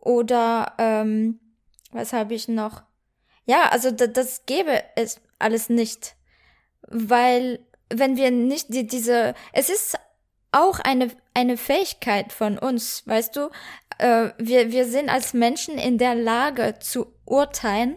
oder 0.00 0.74
ähm, 0.78 1.40
was 1.92 2.12
habe 2.12 2.34
ich 2.34 2.48
noch? 2.48 2.82
Ja, 3.46 3.68
also 3.70 3.90
das, 3.90 4.12
das 4.12 4.46
gäbe 4.46 4.82
es 4.96 5.20
alles 5.40 5.68
nicht. 5.68 6.16
Weil 6.88 7.60
wenn 7.92 8.16
wir 8.16 8.30
nicht 8.30 8.72
die, 8.72 8.86
diese, 8.86 9.34
es 9.52 9.68
ist 9.68 9.98
auch 10.52 10.80
eine, 10.80 11.10
eine 11.34 11.56
Fähigkeit 11.56 12.32
von 12.32 12.58
uns, 12.58 13.06
weißt 13.06 13.36
du, 13.36 13.50
äh, 13.98 14.30
wir, 14.38 14.72
wir 14.72 14.86
sind 14.86 15.08
als 15.08 15.34
Menschen 15.34 15.78
in 15.78 15.98
der 15.98 16.14
Lage 16.14 16.76
zu 16.80 17.12
urteilen 17.24 17.96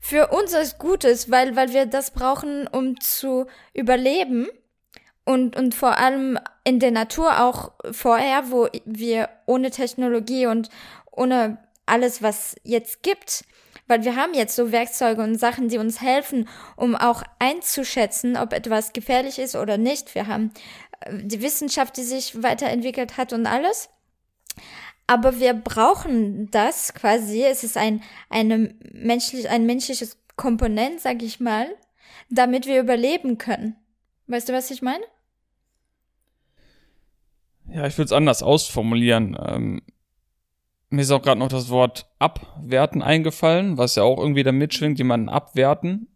für 0.00 0.28
unseres 0.28 0.78
Gutes, 0.78 1.30
weil, 1.30 1.56
weil 1.56 1.72
wir 1.72 1.86
das 1.86 2.10
brauchen, 2.10 2.66
um 2.66 3.00
zu 3.00 3.46
überleben 3.72 4.48
und, 5.24 5.56
und 5.56 5.74
vor 5.74 5.96
allem 5.98 6.38
in 6.64 6.78
der 6.78 6.90
Natur 6.90 7.42
auch 7.42 7.72
vorher, 7.90 8.50
wo 8.50 8.68
wir 8.84 9.28
ohne 9.46 9.70
Technologie 9.70 10.46
und 10.46 10.68
ohne 11.10 11.58
alles, 11.86 12.22
was 12.22 12.56
jetzt 12.62 13.02
gibt, 13.02 13.44
weil 13.86 14.04
wir 14.04 14.16
haben 14.16 14.34
jetzt 14.34 14.56
so 14.56 14.72
Werkzeuge 14.72 15.22
und 15.22 15.36
Sachen, 15.36 15.68
die 15.68 15.78
uns 15.78 16.00
helfen, 16.00 16.48
um 16.76 16.94
auch 16.94 17.22
einzuschätzen, 17.38 18.36
ob 18.36 18.52
etwas 18.52 18.92
gefährlich 18.92 19.38
ist 19.38 19.56
oder 19.56 19.78
nicht. 19.78 20.14
Wir 20.14 20.26
haben 20.26 20.52
äh, 21.00 21.18
die 21.22 21.42
Wissenschaft, 21.42 21.96
die 21.96 22.02
sich 22.02 22.42
weiterentwickelt 22.42 23.16
hat 23.16 23.32
und 23.32 23.46
alles. 23.46 23.90
Aber 25.06 25.38
wir 25.38 25.52
brauchen 25.52 26.50
das 26.50 26.94
quasi. 26.94 27.42
Es 27.44 27.62
ist 27.62 27.76
ein, 27.76 28.02
eine 28.30 28.74
menschlich, 28.92 29.50
ein 29.50 29.66
menschliches 29.66 30.18
Komponent, 30.36 31.00
sag 31.00 31.22
ich 31.22 31.40
mal, 31.40 31.66
damit 32.30 32.66
wir 32.66 32.80
überleben 32.80 33.36
können. 33.36 33.76
Weißt 34.26 34.48
du, 34.48 34.54
was 34.54 34.70
ich 34.70 34.80
meine? 34.80 35.04
Ja, 37.68 37.86
ich 37.86 37.98
würde 37.98 38.06
es 38.06 38.12
anders 38.12 38.42
ausformulieren. 38.42 39.36
Ähm, 39.40 39.82
mir 40.94 41.02
ist 41.02 41.10
auch 41.10 41.22
gerade 41.22 41.38
noch 41.38 41.48
das 41.48 41.68
Wort 41.68 42.06
abwerten 42.18 43.02
eingefallen, 43.02 43.78
was 43.78 43.96
ja 43.96 44.02
auch 44.02 44.18
irgendwie 44.18 44.42
da 44.42 44.52
mitschwingt, 44.52 44.98
jemanden 44.98 45.28
abwerten 45.28 46.08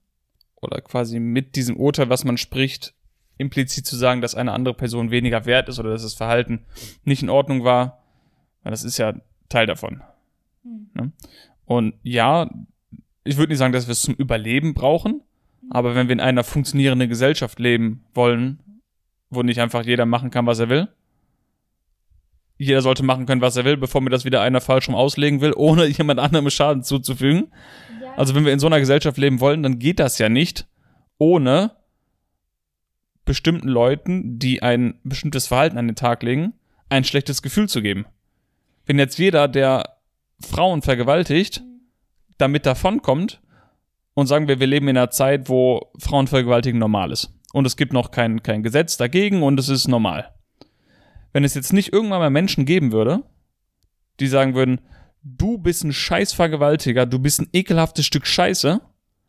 oder 0.56 0.80
quasi 0.80 1.20
mit 1.20 1.56
diesem 1.56 1.76
Urteil, 1.76 2.08
was 2.08 2.24
man 2.24 2.36
spricht, 2.36 2.94
implizit 3.36 3.86
zu 3.86 3.96
sagen, 3.96 4.20
dass 4.20 4.34
eine 4.34 4.52
andere 4.52 4.74
Person 4.74 5.10
weniger 5.10 5.46
wert 5.46 5.68
ist 5.68 5.78
oder 5.78 5.90
dass 5.90 6.02
das 6.02 6.14
Verhalten 6.14 6.64
nicht 7.04 7.22
in 7.22 7.30
Ordnung 7.30 7.64
war. 7.64 8.02
Weil 8.62 8.72
das 8.72 8.84
ist 8.84 8.98
ja 8.98 9.14
Teil 9.48 9.66
davon. 9.66 10.02
Mhm. 10.64 11.12
Und 11.64 11.94
ja, 12.02 12.50
ich 13.24 13.36
würde 13.36 13.50
nicht 13.50 13.58
sagen, 13.58 13.72
dass 13.72 13.86
wir 13.86 13.92
es 13.92 14.02
zum 14.02 14.14
Überleben 14.14 14.74
brauchen, 14.74 15.22
aber 15.70 15.94
wenn 15.94 16.08
wir 16.08 16.14
in 16.14 16.20
einer 16.20 16.44
funktionierenden 16.44 17.08
Gesellschaft 17.08 17.58
leben 17.58 18.04
wollen, 18.14 18.60
wo 19.30 19.42
nicht 19.42 19.60
einfach 19.60 19.84
jeder 19.84 20.06
machen 20.06 20.30
kann, 20.30 20.46
was 20.46 20.58
er 20.58 20.68
will, 20.68 20.88
jeder 22.58 22.82
sollte 22.82 23.04
machen 23.04 23.26
können, 23.26 23.40
was 23.40 23.56
er 23.56 23.64
will, 23.64 23.76
bevor 23.76 24.00
mir 24.00 24.10
das 24.10 24.24
wieder 24.24 24.42
einer 24.42 24.60
falsch 24.60 24.88
rum 24.88 24.94
auslegen 24.96 25.40
will, 25.40 25.52
ohne 25.56 25.86
jemand 25.86 26.20
anderem 26.20 26.50
Schaden 26.50 26.82
zuzufügen. 26.82 27.52
Ja. 28.02 28.14
Also 28.16 28.34
wenn 28.34 28.44
wir 28.44 28.52
in 28.52 28.58
so 28.58 28.66
einer 28.66 28.80
Gesellschaft 28.80 29.16
leben 29.16 29.40
wollen, 29.40 29.62
dann 29.62 29.78
geht 29.78 30.00
das 30.00 30.18
ja 30.18 30.28
nicht, 30.28 30.66
ohne 31.18 31.72
bestimmten 33.24 33.68
Leuten, 33.68 34.38
die 34.38 34.62
ein 34.62 34.98
bestimmtes 35.04 35.46
Verhalten 35.46 35.78
an 35.78 35.86
den 35.86 35.96
Tag 35.96 36.22
legen, 36.22 36.54
ein 36.88 37.04
schlechtes 37.04 37.42
Gefühl 37.42 37.68
zu 37.68 37.82
geben. 37.82 38.06
Wenn 38.86 38.98
jetzt 38.98 39.18
jeder, 39.18 39.48
der 39.48 39.96
Frauen 40.40 40.82
vergewaltigt, 40.82 41.62
damit 42.38 42.66
davonkommt 42.66 43.40
und 44.14 44.26
sagen 44.26 44.48
wir, 44.48 44.60
wir 44.60 44.66
leben 44.66 44.88
in 44.88 44.96
einer 44.96 45.10
Zeit, 45.10 45.48
wo 45.48 45.92
Frauenvergewaltigen 45.98 46.78
normal 46.78 47.12
ist. 47.12 47.34
Und 47.52 47.66
es 47.66 47.76
gibt 47.76 47.92
noch 47.92 48.10
kein, 48.10 48.42
kein 48.42 48.62
Gesetz 48.62 48.96
dagegen 48.96 49.42
und 49.42 49.60
es 49.60 49.68
ist 49.68 49.88
normal 49.88 50.32
wenn 51.32 51.44
es 51.44 51.54
jetzt 51.54 51.72
nicht 51.72 51.92
irgendwann 51.92 52.20
mal 52.20 52.30
Menschen 52.30 52.64
geben 52.64 52.92
würde, 52.92 53.22
die 54.20 54.26
sagen 54.26 54.54
würden, 54.54 54.80
du 55.22 55.58
bist 55.58 55.84
ein 55.84 55.92
Scheißvergewaltiger, 55.92 57.06
du 57.06 57.18
bist 57.18 57.40
ein 57.40 57.48
ekelhaftes 57.52 58.06
Stück 58.06 58.26
Scheiße. 58.26 58.80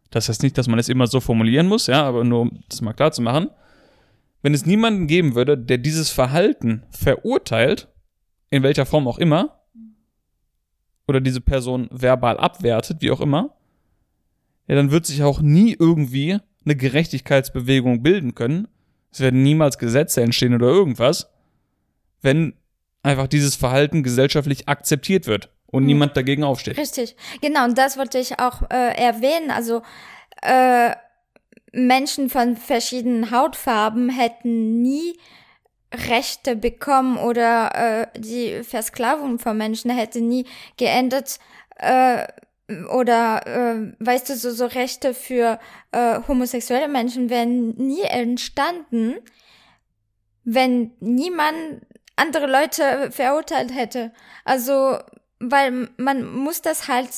Das 0.09 0.29
heißt 0.29 0.43
nicht, 0.43 0.57
dass 0.57 0.67
man 0.67 0.79
es 0.79 0.89
immer 0.89 1.07
so 1.07 1.19
formulieren 1.19 1.67
muss, 1.67 1.87
ja, 1.87 2.03
aber 2.03 2.23
nur 2.23 2.41
um 2.41 2.63
das 2.69 2.81
mal 2.81 2.93
klar 2.93 3.11
zu 3.11 3.21
machen. 3.21 3.49
Wenn 4.41 4.53
es 4.53 4.65
niemanden 4.65 5.07
geben 5.07 5.35
würde, 5.35 5.57
der 5.57 5.77
dieses 5.77 6.09
Verhalten 6.09 6.83
verurteilt, 6.89 7.89
in 8.49 8.63
welcher 8.63 8.85
Form 8.85 9.07
auch 9.07 9.17
immer, 9.17 9.59
oder 11.07 11.21
diese 11.21 11.41
Person 11.41 11.89
verbal 11.91 12.37
abwertet, 12.37 13.01
wie 13.01 13.11
auch 13.11 13.21
immer, 13.21 13.55
ja, 14.67 14.75
dann 14.75 14.91
wird 14.91 15.05
sich 15.05 15.23
auch 15.23 15.41
nie 15.41 15.75
irgendwie 15.77 16.37
eine 16.63 16.75
Gerechtigkeitsbewegung 16.75 18.03
bilden 18.03 18.35
können. 18.35 18.67
Es 19.11 19.19
werden 19.19 19.41
niemals 19.41 19.79
Gesetze 19.79 20.21
entstehen 20.21 20.53
oder 20.53 20.67
irgendwas, 20.67 21.31
wenn 22.21 22.53
einfach 23.03 23.27
dieses 23.27 23.55
Verhalten 23.55 24.03
gesellschaftlich 24.03 24.67
akzeptiert 24.67 25.27
wird 25.27 25.49
und 25.67 25.83
mhm. 25.83 25.87
niemand 25.87 26.17
dagegen 26.17 26.43
aufsteht. 26.43 26.77
Richtig, 26.77 27.15
genau, 27.41 27.65
und 27.65 27.77
das 27.77 27.97
wollte 27.97 28.19
ich 28.19 28.39
auch 28.39 28.69
äh, 28.69 28.95
erwähnen. 28.95 29.51
Also 29.51 29.81
äh, 30.41 30.91
Menschen 31.71 32.29
von 32.29 32.57
verschiedenen 32.57 33.31
Hautfarben 33.31 34.09
hätten 34.09 34.81
nie 34.81 35.17
Rechte 35.93 36.55
bekommen 36.55 37.17
oder 37.17 38.11
äh, 38.13 38.19
die 38.19 38.63
Versklavung 38.63 39.39
von 39.39 39.57
Menschen 39.57 39.89
hätte 39.91 40.21
nie 40.21 40.45
geendet. 40.77 41.39
Äh, 41.77 42.27
oder 42.93 43.47
äh, 43.47 43.93
weißt 43.99 44.29
du, 44.29 44.35
so, 44.35 44.51
so 44.51 44.65
Rechte 44.67 45.15
für 45.15 45.59
äh, 45.91 46.19
homosexuelle 46.27 46.87
Menschen 46.87 47.31
wären 47.31 47.69
nie 47.77 48.03
entstanden, 48.03 49.15
wenn 50.43 50.91
niemand 50.99 51.81
andere 52.19 52.47
Leute 52.47 53.11
verurteilt 53.11 53.73
hätte. 53.73 54.11
Also, 54.45 54.99
weil 55.39 55.89
man 55.97 56.31
muss 56.31 56.61
das 56.61 56.87
halt 56.87 57.09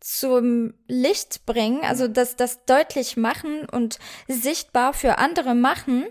zum 0.00 0.74
Licht 0.86 1.46
bringen, 1.46 1.82
also 1.84 2.06
das, 2.06 2.36
das 2.36 2.64
deutlich 2.64 3.16
machen 3.16 3.68
und 3.68 3.98
sichtbar 4.28 4.92
für 4.92 5.18
andere 5.18 5.54
machen, 5.54 6.06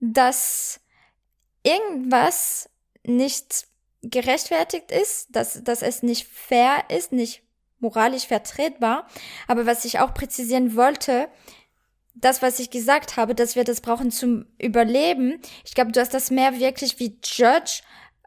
dass 0.00 0.80
irgendwas 1.62 2.68
nicht 3.04 3.66
gerechtfertigt 4.02 4.90
ist, 4.90 5.34
dass, 5.34 5.62
dass 5.62 5.82
es 5.82 6.02
nicht 6.02 6.26
fair 6.26 6.84
ist, 6.88 7.12
nicht 7.12 7.42
moralisch 7.78 8.26
vertretbar. 8.26 9.06
Aber 9.46 9.66
was 9.66 9.84
ich 9.84 9.98
auch 9.98 10.14
präzisieren 10.14 10.76
wollte, 10.76 11.28
das, 12.16 12.42
was 12.42 12.58
ich 12.58 12.70
gesagt 12.70 13.16
habe, 13.16 13.34
dass 13.34 13.56
wir 13.56 13.64
das 13.64 13.80
brauchen 13.80 14.10
zum 14.10 14.46
Überleben. 14.58 15.40
Ich 15.64 15.74
glaube, 15.74 15.92
du 15.92 16.00
hast 16.00 16.14
das 16.14 16.30
mehr 16.30 16.58
wirklich 16.58 16.98
wie 16.98 17.18
Judge 17.22 17.82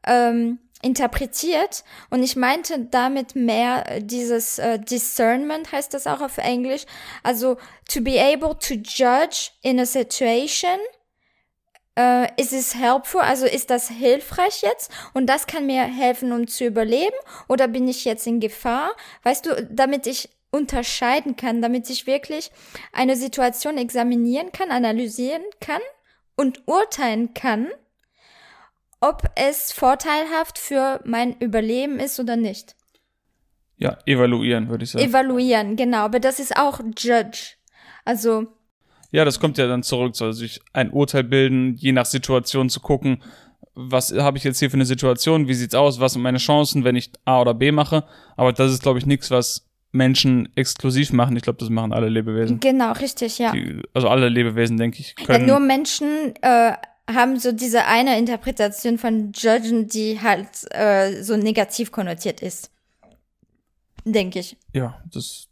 ähm, 0.06 0.60
interpretiert 0.82 1.84
und 2.10 2.24
ich 2.24 2.36
meinte 2.36 2.80
damit 2.80 3.36
mehr 3.36 4.00
dieses 4.00 4.60
äh, 4.60 4.80
Discernment 4.80 5.72
heißt 5.72 5.94
das 5.94 6.08
auch 6.08 6.22
auf 6.22 6.38
Englisch. 6.38 6.86
Also 7.24 7.58
to 7.92 8.02
be 8.02 8.22
able 8.22 8.58
to 8.60 8.76
judge 8.76 9.50
in 9.62 9.80
a 9.80 9.86
situation. 9.86 10.80
Uh, 11.98 12.28
is 12.38 12.54
it 12.54 12.80
helpful? 12.80 13.20
Also 13.20 13.46
ist 13.46 13.70
das 13.70 13.90
hilfreich 13.90 14.62
jetzt? 14.62 14.90
Und 15.14 15.26
das 15.26 15.48
kann 15.48 15.66
mir 15.66 15.84
helfen, 15.84 16.32
um 16.32 16.48
zu 16.48 16.64
überleben? 16.64 17.16
Oder 17.50 17.68
bin 17.68 17.90
ich 17.90 18.06
jetzt 18.06 18.26
in 18.26 18.40
Gefahr? 18.40 18.92
Weißt 19.24 19.46
du, 19.46 19.68
damit 19.70 20.08
ich 20.08 20.30
unterscheiden 20.52 21.36
kann, 21.36 21.62
damit 21.62 21.90
ich 21.90 22.08
wirklich 22.08 22.52
eine 22.92 23.16
Situation 23.16 23.78
examinieren 23.78 24.52
kann, 24.52 24.72
analysieren 24.72 25.44
kann 25.60 25.82
und 26.36 26.68
urteilen 26.68 27.34
kann, 27.34 27.68
ob 29.00 29.24
es 29.36 29.72
vorteilhaft 29.72 30.58
für 30.58 31.02
mein 31.06 31.38
Überleben 31.40 32.00
ist 32.00 32.20
oder 32.20 32.36
nicht. 32.36 32.76
Ja, 33.78 33.98
evaluieren 34.06 34.70
würde 34.70 34.84
ich 34.84 34.92
sagen. 34.92 35.06
Evaluieren, 35.06 35.76
genau. 35.76 36.00
Aber 36.00 36.20
das 36.20 36.40
ist 36.40 36.58
auch 36.58 36.82
Judge. 36.98 37.56
Also 38.04 38.48
Ja, 39.12 39.24
das 39.24 39.40
kommt 39.40 39.58
ja 39.58 39.68
dann 39.68 39.84
zurück, 39.84 40.16
so 40.16 40.26
also 40.26 40.40
sich 40.40 40.60
ein 40.74 40.92
Urteil 40.92 41.24
bilden, 41.24 41.76
je 41.76 41.94
nach 41.94 42.06
Situation 42.06 42.70
zu 42.70 42.82
gucken, 42.82 43.24
was 43.74 44.12
habe 44.12 44.38
ich 44.38 44.44
jetzt 44.44 44.60
hier 44.60 44.70
für 44.70 44.76
eine 44.76 44.86
Situation, 44.86 45.48
wie 45.48 45.54
sieht's 45.54 45.76
aus, 45.76 46.02
was 46.02 46.14
sind 46.14 46.22
meine 46.22 46.38
Chancen, 46.38 46.84
wenn 46.84 46.98
ich 46.98 47.12
A 47.24 47.40
oder 47.40 47.54
B 47.54 47.72
mache. 47.72 48.04
Aber 48.36 48.52
das 48.52 48.74
ist, 48.74 48.84
glaube 48.84 49.00
ich, 49.00 49.06
nichts, 49.06 49.32
was 49.32 49.69
Menschen 49.92 50.50
exklusiv 50.56 51.12
machen. 51.14 51.36
Ich 51.36 51.44
glaube, 51.44 51.60
das 51.60 51.70
machen 51.70 51.94
alle 51.94 52.10
Lebewesen. 52.10 52.60
Genau, 52.60 52.92
richtig, 52.94 53.40
ja. 53.40 53.52
Die, 53.52 53.82
also 53.94 54.08
alle 54.08 54.30
Lebewesen, 54.30 54.78
denke 54.78 55.00
ich, 55.00 55.16
ja 55.20 55.26
können. 55.26 55.48
nur 55.48 55.60
Menschen 55.60 56.36
äh, 56.42 56.74
haben 57.12 57.40
so 57.40 57.52
diese 57.52 57.86
eine 57.86 58.18
Interpretation 58.18 58.98
von 58.98 59.32
Judgen, 59.34 59.88
die 59.88 60.22
halt 60.22 60.50
äh, 60.72 61.24
so 61.24 61.38
negativ 61.38 61.92
konnotiert 61.92 62.42
ist. 62.42 62.72
Denke 64.06 64.40
ich. 64.40 64.56
ja, 64.74 65.02
das 65.12 65.48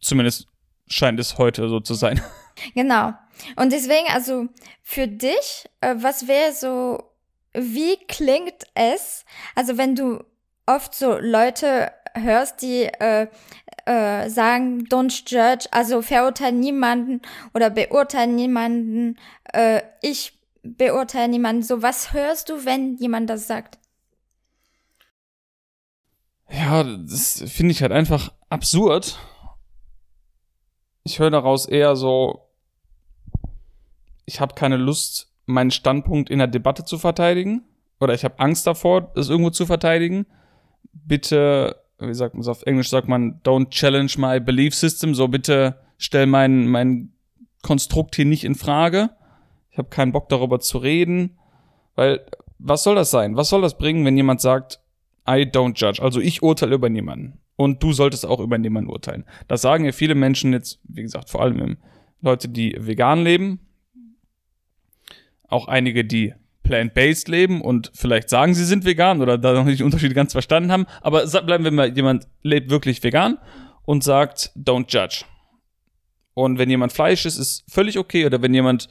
zumindest 0.00 0.46
scheint 0.86 1.18
es 1.18 1.38
heute 1.38 1.68
so 1.68 1.80
zu 1.80 1.94
sein. 1.94 2.20
Genau. 2.74 3.12
Und 3.54 3.70
deswegen, 3.70 4.08
also 4.12 4.48
für 4.82 5.06
dich, 5.06 5.68
äh, 5.80 5.94
was 5.98 6.26
wäre 6.26 6.52
so, 6.52 7.04
wie 7.52 7.96
klingt 8.08 8.64
es, 8.74 9.24
also 9.54 9.78
wenn 9.78 9.94
du 9.94 10.24
oft 10.66 10.92
so 10.92 11.18
Leute 11.18 11.92
hörst, 12.14 12.62
die 12.62 12.82
äh, 12.84 13.28
äh, 13.88 14.28
sagen, 14.28 14.86
don't 14.90 15.24
judge, 15.26 15.66
also 15.70 16.02
verurteile 16.02 16.54
niemanden 16.54 17.22
oder 17.54 17.70
beurteile 17.70 18.30
niemanden, 18.30 19.16
äh, 19.44 19.80
ich 20.02 20.38
beurteile 20.62 21.28
niemanden. 21.28 21.62
So, 21.62 21.80
was 21.80 22.12
hörst 22.12 22.50
du, 22.50 22.66
wenn 22.66 22.96
jemand 22.96 23.30
das 23.30 23.46
sagt? 23.46 23.78
Ja, 26.50 26.84
das 26.84 27.42
finde 27.46 27.72
ich 27.72 27.80
halt 27.80 27.92
einfach 27.92 28.32
absurd. 28.50 29.18
Ich 31.04 31.18
höre 31.18 31.30
daraus 31.30 31.66
eher 31.66 31.96
so, 31.96 32.50
ich 34.26 34.40
habe 34.40 34.54
keine 34.54 34.76
Lust, 34.76 35.32
meinen 35.46 35.70
Standpunkt 35.70 36.28
in 36.28 36.40
der 36.40 36.48
Debatte 36.48 36.84
zu 36.84 36.98
verteidigen. 36.98 37.64
Oder 38.00 38.12
ich 38.12 38.24
habe 38.24 38.38
Angst 38.38 38.66
davor, 38.66 39.12
das 39.14 39.30
irgendwo 39.30 39.50
zu 39.50 39.64
verteidigen. 39.64 40.26
Bitte, 40.92 41.82
wie 41.98 42.14
sagt 42.14 42.34
man 42.34 42.42
es 42.42 42.48
auf 42.48 42.62
Englisch, 42.62 42.90
sagt 42.90 43.08
man, 43.08 43.40
don't 43.42 43.70
challenge 43.70 44.14
my 44.18 44.40
belief 44.40 44.74
system. 44.74 45.14
So 45.14 45.28
bitte 45.28 45.80
stell 45.96 46.26
mein, 46.26 46.68
mein 46.68 47.12
Konstrukt 47.62 48.16
hier 48.16 48.24
nicht 48.24 48.44
in 48.44 48.54
Frage. 48.54 49.10
Ich 49.70 49.78
habe 49.78 49.88
keinen 49.88 50.12
Bock 50.12 50.28
darüber 50.28 50.60
zu 50.60 50.78
reden. 50.78 51.38
Weil, 51.94 52.24
was 52.58 52.84
soll 52.84 52.94
das 52.94 53.10
sein? 53.10 53.36
Was 53.36 53.48
soll 53.48 53.62
das 53.62 53.78
bringen, 53.78 54.04
wenn 54.04 54.16
jemand 54.16 54.40
sagt, 54.40 54.80
I 55.28 55.42
don't 55.42 55.76
judge. 55.76 56.02
Also 56.02 56.20
ich 56.20 56.42
urteile 56.42 56.74
über 56.74 56.88
niemanden. 56.88 57.40
Und 57.56 57.82
du 57.82 57.92
solltest 57.92 58.24
auch 58.24 58.40
über 58.40 58.56
niemanden 58.56 58.90
urteilen. 58.90 59.24
Das 59.48 59.62
sagen 59.62 59.84
ja 59.84 59.92
viele 59.92 60.14
Menschen 60.14 60.52
jetzt, 60.52 60.80
wie 60.84 61.02
gesagt, 61.02 61.28
vor 61.28 61.42
allem 61.42 61.76
Leute, 62.20 62.48
die 62.48 62.76
vegan 62.78 63.22
leben. 63.22 63.60
Auch 65.48 65.66
einige, 65.66 66.04
die 66.04 66.34
plant-based 66.68 67.28
leben 67.28 67.62
und 67.62 67.90
vielleicht 67.94 68.28
sagen, 68.28 68.54
sie 68.54 68.64
sind 68.64 68.84
vegan 68.84 69.22
oder 69.22 69.38
da 69.38 69.54
noch 69.54 69.64
nicht 69.64 69.80
den 69.80 69.86
Unterschied 69.86 70.14
ganz 70.14 70.32
verstanden 70.32 70.70
haben. 70.70 70.86
Aber 71.00 71.26
bleiben 71.26 71.64
wir 71.64 71.70
mal, 71.70 71.96
jemand 71.96 72.28
lebt 72.42 72.70
wirklich 72.70 73.02
vegan 73.02 73.38
und 73.86 74.04
sagt, 74.04 74.52
don't 74.54 74.86
judge. 74.88 75.24
Und 76.34 76.58
wenn 76.58 76.68
jemand 76.68 76.92
Fleisch 76.92 77.24
isst, 77.24 77.38
ist 77.38 77.64
völlig 77.68 77.98
okay. 77.98 78.26
Oder 78.26 78.42
wenn 78.42 78.52
jemand 78.52 78.88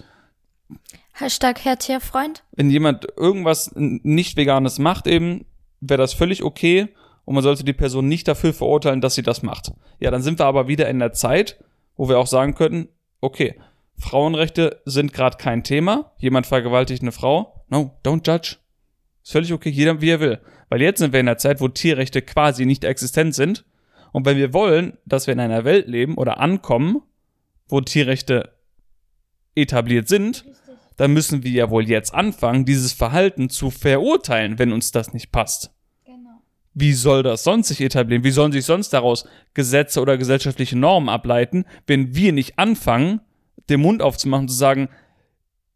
Hashtag 1.13 1.63
Herr 1.63 1.77
Tierfreund. 1.77 2.43
wenn 2.51 2.69
jemand 2.69 3.07
irgendwas 3.15 3.71
nicht 3.75 4.37
Veganes 4.37 4.79
macht, 4.79 5.07
eben, 5.07 5.45
wäre 5.79 6.01
das 6.01 6.13
völlig 6.13 6.43
okay 6.43 6.89
und 7.25 7.35
man 7.35 7.43
sollte 7.43 7.63
die 7.63 7.73
Person 7.73 8.07
nicht 8.07 8.27
dafür 8.27 8.53
verurteilen, 8.53 9.01
dass 9.01 9.15
sie 9.15 9.23
das 9.23 9.43
macht. 9.43 9.71
Ja, 9.99 10.11
dann 10.11 10.23
sind 10.23 10.39
wir 10.39 10.45
aber 10.45 10.67
wieder 10.67 10.89
in 10.89 10.99
der 10.99 11.13
Zeit, 11.13 11.63
wo 11.95 12.09
wir 12.09 12.19
auch 12.19 12.27
sagen 12.27 12.55
könnten, 12.55 12.89
okay, 13.21 13.55
Frauenrechte 13.97 14.81
sind 14.85 15.13
gerade 15.13 15.37
kein 15.37 15.63
Thema, 15.63 16.13
jemand 16.17 16.45
vergewaltigt 16.45 17.01
eine 17.01 17.11
Frau, 17.11 17.65
no, 17.69 17.97
don't 18.05 18.25
judge. 18.25 18.57
Ist 19.23 19.31
völlig 19.31 19.53
okay, 19.53 19.69
jeder 19.69 20.01
wie 20.01 20.11
er 20.11 20.19
will. 20.19 20.39
Weil 20.69 20.81
jetzt 20.81 20.99
sind 20.99 21.13
wir 21.13 21.19
in 21.19 21.25
der 21.25 21.37
Zeit, 21.37 21.61
wo 21.61 21.67
Tierrechte 21.67 22.21
quasi 22.21 22.65
nicht 22.65 22.83
existent 22.83 23.35
sind. 23.35 23.65
Und 24.11 24.25
wenn 24.25 24.37
wir 24.37 24.53
wollen, 24.53 24.97
dass 25.05 25.27
wir 25.27 25.33
in 25.33 25.39
einer 25.39 25.65
Welt 25.65 25.87
leben 25.87 26.15
oder 26.15 26.39
ankommen, 26.39 27.01
wo 27.67 27.81
Tierrechte 27.81 28.53
etabliert 29.55 30.07
sind, 30.07 30.45
dann 30.95 31.13
müssen 31.13 31.43
wir 31.43 31.51
ja 31.51 31.69
wohl 31.69 31.87
jetzt 31.87 32.13
anfangen, 32.13 32.65
dieses 32.65 32.93
Verhalten 32.93 33.49
zu 33.49 33.69
verurteilen, 33.69 34.59
wenn 34.59 34.71
uns 34.71 34.91
das 34.91 35.13
nicht 35.13 35.31
passt. 35.31 35.71
Genau. 36.05 36.41
Wie 36.73 36.93
soll 36.93 37.23
das 37.23 37.43
sonst 37.43 37.67
sich 37.67 37.81
etablieren? 37.81 38.23
Wie 38.23 38.31
sollen 38.31 38.51
sich 38.51 38.65
sonst 38.65 38.89
daraus 38.89 39.27
Gesetze 39.53 40.01
oder 40.01 40.17
gesellschaftliche 40.17 40.77
Normen 40.77 41.09
ableiten, 41.09 41.65
wenn 41.85 42.15
wir 42.15 42.33
nicht 42.33 42.57
anfangen, 42.57 43.21
den 43.69 43.81
Mund 43.81 44.01
aufzumachen, 44.01 44.47
zu 44.47 44.55
sagen, 44.55 44.89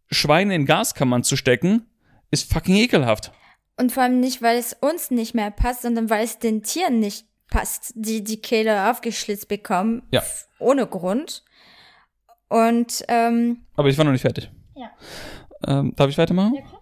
Schweine 0.10 0.56
in 0.56 0.66
Gaskammern 0.66 1.24
zu 1.24 1.36
stecken, 1.36 1.86
ist 2.32 2.52
fucking 2.52 2.76
ekelhaft. 2.76 3.32
Und 3.78 3.92
vor 3.92 4.04
allem 4.04 4.20
nicht, 4.20 4.42
weil 4.42 4.58
es 4.58 4.74
uns 4.74 5.12
nicht 5.12 5.34
mehr 5.34 5.52
passt, 5.52 5.82
sondern 5.82 6.10
weil 6.10 6.24
es 6.24 6.40
den 6.40 6.64
Tieren 6.64 7.00
nicht 7.00 7.26
passt, 7.50 7.94
die 7.96 8.24
die 8.24 8.42
Kehle 8.42 8.90
aufgeschlitzt 8.90 9.48
bekommen. 9.48 10.04
Ja. 10.12 10.24
Ohne 10.60 10.88
Grund. 10.88 11.44
Und, 12.48 13.04
ähm, 13.08 13.66
Aber 13.76 13.90
ich 13.90 13.98
war 13.98 14.06
noch 14.06 14.12
nicht 14.12 14.22
fertig. 14.22 14.52
Ja. 14.76 14.92
Ähm, 15.68 15.94
darf 15.96 16.10
ich 16.10 16.18
weitermachen? 16.18 16.56
Ja, 16.56 16.62
klar. 16.62 16.82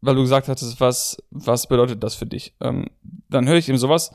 Weil 0.00 0.14
du 0.14 0.22
gesagt 0.22 0.48
hattest, 0.48 0.78
was, 0.80 1.16
was 1.30 1.66
bedeutet 1.66 2.02
das 2.02 2.14
für 2.14 2.26
dich? 2.26 2.54
Ähm, 2.60 2.90
dann 3.28 3.48
höre 3.48 3.56
ich 3.56 3.68
eben 3.68 3.78
sowas. 3.78 4.12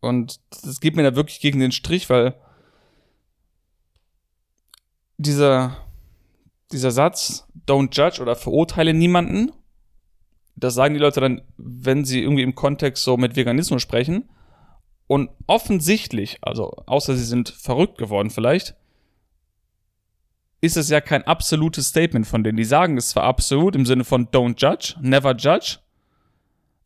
Und 0.00 0.40
das 0.64 0.80
geht 0.80 0.96
mir 0.96 1.02
da 1.02 1.16
wirklich 1.16 1.40
gegen 1.40 1.60
den 1.60 1.72
Strich, 1.72 2.08
weil 2.10 2.34
dieser, 5.18 5.76
dieser 6.72 6.90
Satz, 6.90 7.46
don't 7.66 7.96
judge 7.96 8.20
oder 8.20 8.36
verurteile 8.36 8.94
niemanden, 8.94 9.52
das 10.56 10.74
sagen 10.74 10.94
die 10.94 11.00
Leute 11.00 11.20
dann, 11.20 11.42
wenn 11.56 12.04
sie 12.04 12.22
irgendwie 12.22 12.42
im 12.42 12.54
Kontext 12.54 13.04
so 13.04 13.16
mit 13.16 13.36
Veganismus 13.36 13.82
sprechen. 13.82 14.28
Und 15.06 15.30
offensichtlich, 15.46 16.38
also 16.40 16.70
außer 16.86 17.14
sie 17.14 17.24
sind 17.24 17.50
verrückt 17.50 17.98
geworden 17.98 18.30
vielleicht, 18.30 18.74
ist 20.60 20.76
es 20.76 20.88
ja 20.88 21.00
kein 21.00 21.22
absolutes 21.24 21.88
Statement 21.88 22.26
von 22.26 22.42
denen. 22.42 22.56
Die 22.56 22.64
sagen 22.64 22.96
es 22.96 23.10
zwar 23.10 23.24
absolut 23.24 23.76
im 23.76 23.86
Sinne 23.86 24.04
von 24.04 24.28
don't 24.28 24.60
judge, 24.60 24.94
never 25.00 25.36
judge, 25.36 25.78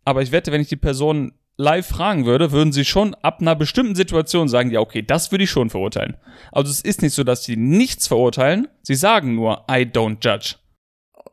aber 0.04 0.22
ich 0.22 0.32
wette, 0.32 0.52
wenn 0.52 0.60
ich 0.60 0.68
die 0.68 0.76
Person 0.76 1.32
live 1.56 1.86
fragen 1.86 2.24
würde, 2.26 2.52
würden 2.52 2.72
sie 2.72 2.84
schon 2.84 3.14
ab 3.16 3.38
einer 3.40 3.54
bestimmten 3.54 3.94
Situation 3.94 4.48
sagen, 4.48 4.70
ja, 4.70 4.80
okay, 4.80 5.02
das 5.02 5.30
würde 5.30 5.44
ich 5.44 5.50
schon 5.50 5.68
verurteilen. 5.70 6.16
Also 6.52 6.70
es 6.70 6.80
ist 6.80 7.02
nicht 7.02 7.14
so, 7.14 7.22
dass 7.24 7.44
sie 7.44 7.56
nichts 7.56 8.06
verurteilen, 8.08 8.68
sie 8.82 8.94
sagen 8.94 9.34
nur, 9.34 9.64
I 9.70 9.82
don't 9.84 10.18
judge. 10.24 10.54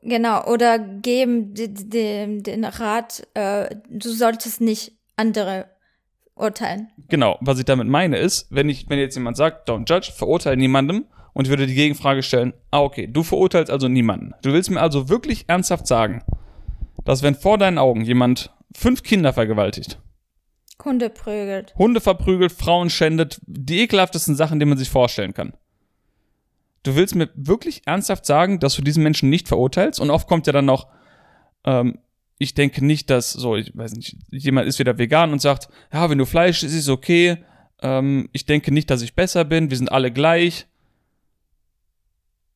genau, 0.02 0.44
oder 0.46 0.80
geben 0.80 1.54
de- 1.54 1.68
de- 1.70 2.42
den 2.42 2.64
Rat, 2.66 3.26
äh, 3.34 3.74
du 3.90 4.10
solltest 4.10 4.62
nicht 4.62 4.92
andere 5.16 5.66
urteilen. 6.36 6.90
Genau, 7.10 7.38
was 7.42 7.58
ich 7.60 7.66
damit 7.66 7.88
meine 7.88 8.18
ist, 8.18 8.48
wenn 8.52 8.70
ich, 8.70 8.90
wenn 8.90 9.00
jetzt 9.00 9.16
jemand 9.16 9.38
sagt, 9.38 9.70
don't 9.70 9.90
judge, 9.92 10.12
verurteile 10.16 10.58
niemandem 10.58 11.06
und 11.34 11.46
ich 11.46 11.50
würde 11.50 11.68
die 11.68 11.74
Gegenfrage 11.74 12.22
stellen, 12.22 12.54
ah, 12.72 12.82
okay, 12.82 13.08
du 13.08 13.24
verurteilst 13.24 13.72
also 13.72 13.88
niemanden. 13.88 14.34
Du 14.44 14.54
willst 14.54 14.70
mir 14.70 14.82
also 14.82 15.10
wirklich 15.10 15.46
ernsthaft 15.48 15.88
sagen, 15.88 16.24
dass 17.06 17.24
wenn 17.24 17.36
vor 17.36 17.58
deinen 17.58 17.78
Augen 17.78 18.02
jemand 18.02 18.52
fünf 18.76 19.02
Kinder 19.04 19.34
vergewaltigt, 19.34 20.00
Hunde 20.84 21.10
prügelt. 21.10 21.74
Hunde 21.78 22.02
verprügelt, 22.02 22.52
Frauen 22.52 22.90
schändet, 22.90 23.40
die 23.46 23.80
ekelhaftesten 23.80 24.36
Sachen, 24.36 24.60
die 24.60 24.66
man 24.66 24.78
sich 24.78 24.90
vorstellen 24.90 25.34
kann. 25.34 25.54
Du 26.84 26.96
willst 26.96 27.16
mir 27.16 27.30
wirklich 27.36 27.82
ernsthaft 27.86 28.26
sagen, 28.26 28.60
dass 28.60 28.76
du 28.76 28.82
diesen 28.82 29.04
Menschen 29.04 29.30
nicht 29.30 29.48
verurteilst? 29.48 30.00
Und 30.00 30.10
oft 30.10 30.28
kommt 30.28 30.48
ja 30.48 30.54
dann 30.54 30.66
noch, 30.66 30.88
ähm, 31.66 32.00
ich 32.38 32.54
denke 32.54 32.86
nicht, 32.86 33.10
dass, 33.10 33.32
so, 33.32 33.56
ich 33.56 33.76
weiß 33.76 33.94
nicht, 33.94 34.16
jemand 34.30 34.68
ist 34.68 34.80
wieder 34.80 34.98
vegan 34.98 35.32
und 35.32 35.42
sagt, 35.42 35.68
ja, 35.92 36.10
wenn 36.10 36.18
du 36.18 36.26
Fleisch 36.26 36.64
isst, 36.64 36.76
ist 36.76 36.84
es 36.84 36.90
okay. 36.90 37.44
Ähm, 37.82 38.30
ich 38.32 38.46
denke 38.46 38.72
nicht, 38.72 38.90
dass 38.90 39.02
ich 39.02 39.16
besser 39.16 39.44
bin, 39.44 39.70
wir 39.70 39.78
sind 39.78 39.92
alle 39.92 40.12
gleich. 40.12 40.68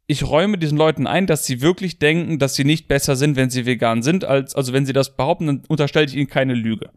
Ich 0.08 0.24
räume 0.24 0.58
diesen 0.58 0.78
Leuten 0.78 1.08
ein, 1.08 1.26
dass 1.26 1.46
sie 1.46 1.62
wirklich 1.62 1.98
denken, 1.98 2.38
dass 2.38 2.56
sie 2.56 2.66
nicht 2.66 2.88
besser 2.88 3.16
sind, 3.16 3.36
wenn 3.36 3.50
sie 3.50 3.66
vegan 3.66 4.04
sind, 4.04 4.26
als, 4.26 4.56
also 4.56 4.74
wenn 4.74 4.86
sie 4.86 4.94
das 4.94 5.16
behaupten, 5.16 5.48
dann 5.48 5.64
unterstelle 5.68 6.06
ich 6.06 6.16
ihnen 6.16 6.28
keine 6.28 6.54
Lüge. 6.54 6.92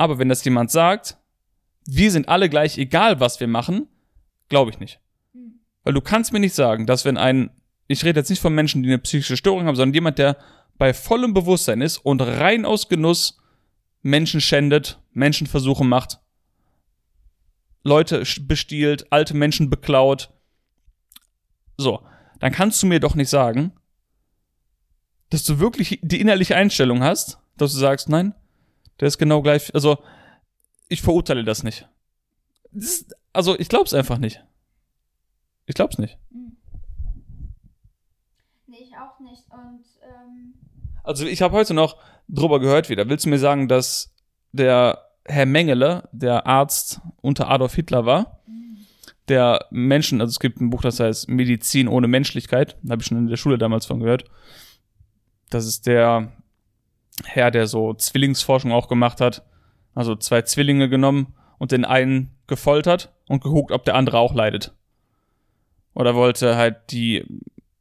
Aber 0.00 0.18
wenn 0.18 0.30
das 0.30 0.42
jemand 0.44 0.70
sagt, 0.70 1.18
wir 1.84 2.10
sind 2.10 2.26
alle 2.26 2.48
gleich, 2.48 2.78
egal 2.78 3.20
was 3.20 3.38
wir 3.38 3.46
machen, 3.46 3.86
glaube 4.48 4.70
ich 4.70 4.80
nicht. 4.80 4.98
Weil 5.84 5.92
du 5.92 6.00
kannst 6.00 6.32
mir 6.32 6.40
nicht 6.40 6.54
sagen, 6.54 6.86
dass 6.86 7.04
wenn 7.04 7.18
ein, 7.18 7.50
ich 7.86 8.02
rede 8.02 8.18
jetzt 8.18 8.30
nicht 8.30 8.40
von 8.40 8.54
Menschen, 8.54 8.82
die 8.82 8.88
eine 8.88 8.96
psychische 8.96 9.36
Störung 9.36 9.66
haben, 9.66 9.76
sondern 9.76 9.92
jemand, 9.92 10.16
der 10.16 10.38
bei 10.78 10.94
vollem 10.94 11.34
Bewusstsein 11.34 11.82
ist 11.82 11.98
und 11.98 12.22
rein 12.22 12.64
aus 12.64 12.88
Genuss 12.88 13.42
Menschen 14.00 14.40
schändet, 14.40 15.02
Menschenversuche 15.12 15.84
macht, 15.84 16.18
Leute 17.84 18.24
bestiehlt, 18.40 19.12
alte 19.12 19.36
Menschen 19.36 19.68
beklaut. 19.68 20.32
So, 21.76 22.06
dann 22.38 22.52
kannst 22.52 22.82
du 22.82 22.86
mir 22.86 23.00
doch 23.00 23.16
nicht 23.16 23.28
sagen, 23.28 23.72
dass 25.28 25.44
du 25.44 25.58
wirklich 25.58 26.00
die 26.00 26.22
innerliche 26.22 26.56
Einstellung 26.56 27.02
hast, 27.02 27.38
dass 27.58 27.74
du 27.74 27.78
sagst, 27.78 28.08
nein, 28.08 28.34
der 29.00 29.08
ist 29.08 29.18
genau 29.18 29.42
gleich, 29.42 29.74
also 29.74 29.98
ich 30.88 31.02
verurteile 31.02 31.44
das 31.44 31.62
nicht. 31.62 31.88
Das 32.72 32.84
ist, 32.84 33.14
also 33.32 33.58
ich 33.58 33.68
glaub's 33.68 33.94
einfach 33.94 34.18
nicht. 34.18 34.44
Ich 35.66 35.74
glaub's 35.74 35.98
nicht. 35.98 36.18
ich 38.90 38.96
auch 38.96 39.20
nicht. 39.20 39.44
Und, 39.50 39.84
ähm 40.02 40.54
also 41.02 41.26
ich 41.26 41.42
habe 41.42 41.56
heute 41.56 41.74
noch 41.74 41.96
drüber 42.28 42.60
gehört 42.60 42.88
wieder. 42.88 43.08
Willst 43.08 43.24
du 43.24 43.30
mir 43.30 43.38
sagen, 43.38 43.68
dass 43.68 44.12
der 44.52 45.06
Herr 45.24 45.46
Mengele, 45.46 46.08
der 46.12 46.46
Arzt 46.46 47.00
unter 47.20 47.48
Adolf 47.48 47.74
Hitler 47.74 48.06
war, 48.06 48.40
der 49.28 49.66
Menschen, 49.70 50.20
also 50.20 50.30
es 50.30 50.40
gibt 50.40 50.60
ein 50.60 50.70
Buch, 50.70 50.82
das 50.82 50.98
heißt 50.98 51.28
Medizin 51.28 51.88
ohne 51.88 52.08
Menschlichkeit, 52.08 52.76
da 52.82 52.92
habe 52.92 53.02
ich 53.02 53.06
schon 53.06 53.18
in 53.18 53.28
der 53.28 53.36
Schule 53.36 53.58
damals 53.58 53.86
von 53.86 54.00
gehört. 54.00 54.24
Das 55.50 55.66
ist 55.66 55.86
der 55.86 56.32
Herr, 57.24 57.50
der 57.50 57.66
so 57.66 57.94
Zwillingsforschung 57.94 58.72
auch 58.72 58.88
gemacht 58.88 59.20
hat. 59.20 59.44
Also 59.94 60.16
zwei 60.16 60.42
Zwillinge 60.42 60.88
genommen 60.88 61.34
und 61.58 61.72
den 61.72 61.84
einen 61.84 62.30
gefoltert 62.46 63.12
und 63.28 63.42
geguckt, 63.42 63.72
ob 63.72 63.84
der 63.84 63.94
andere 63.94 64.18
auch 64.18 64.34
leidet. 64.34 64.74
Oder 65.94 66.14
wollte 66.14 66.56
halt 66.56 66.76
die, 66.90 67.24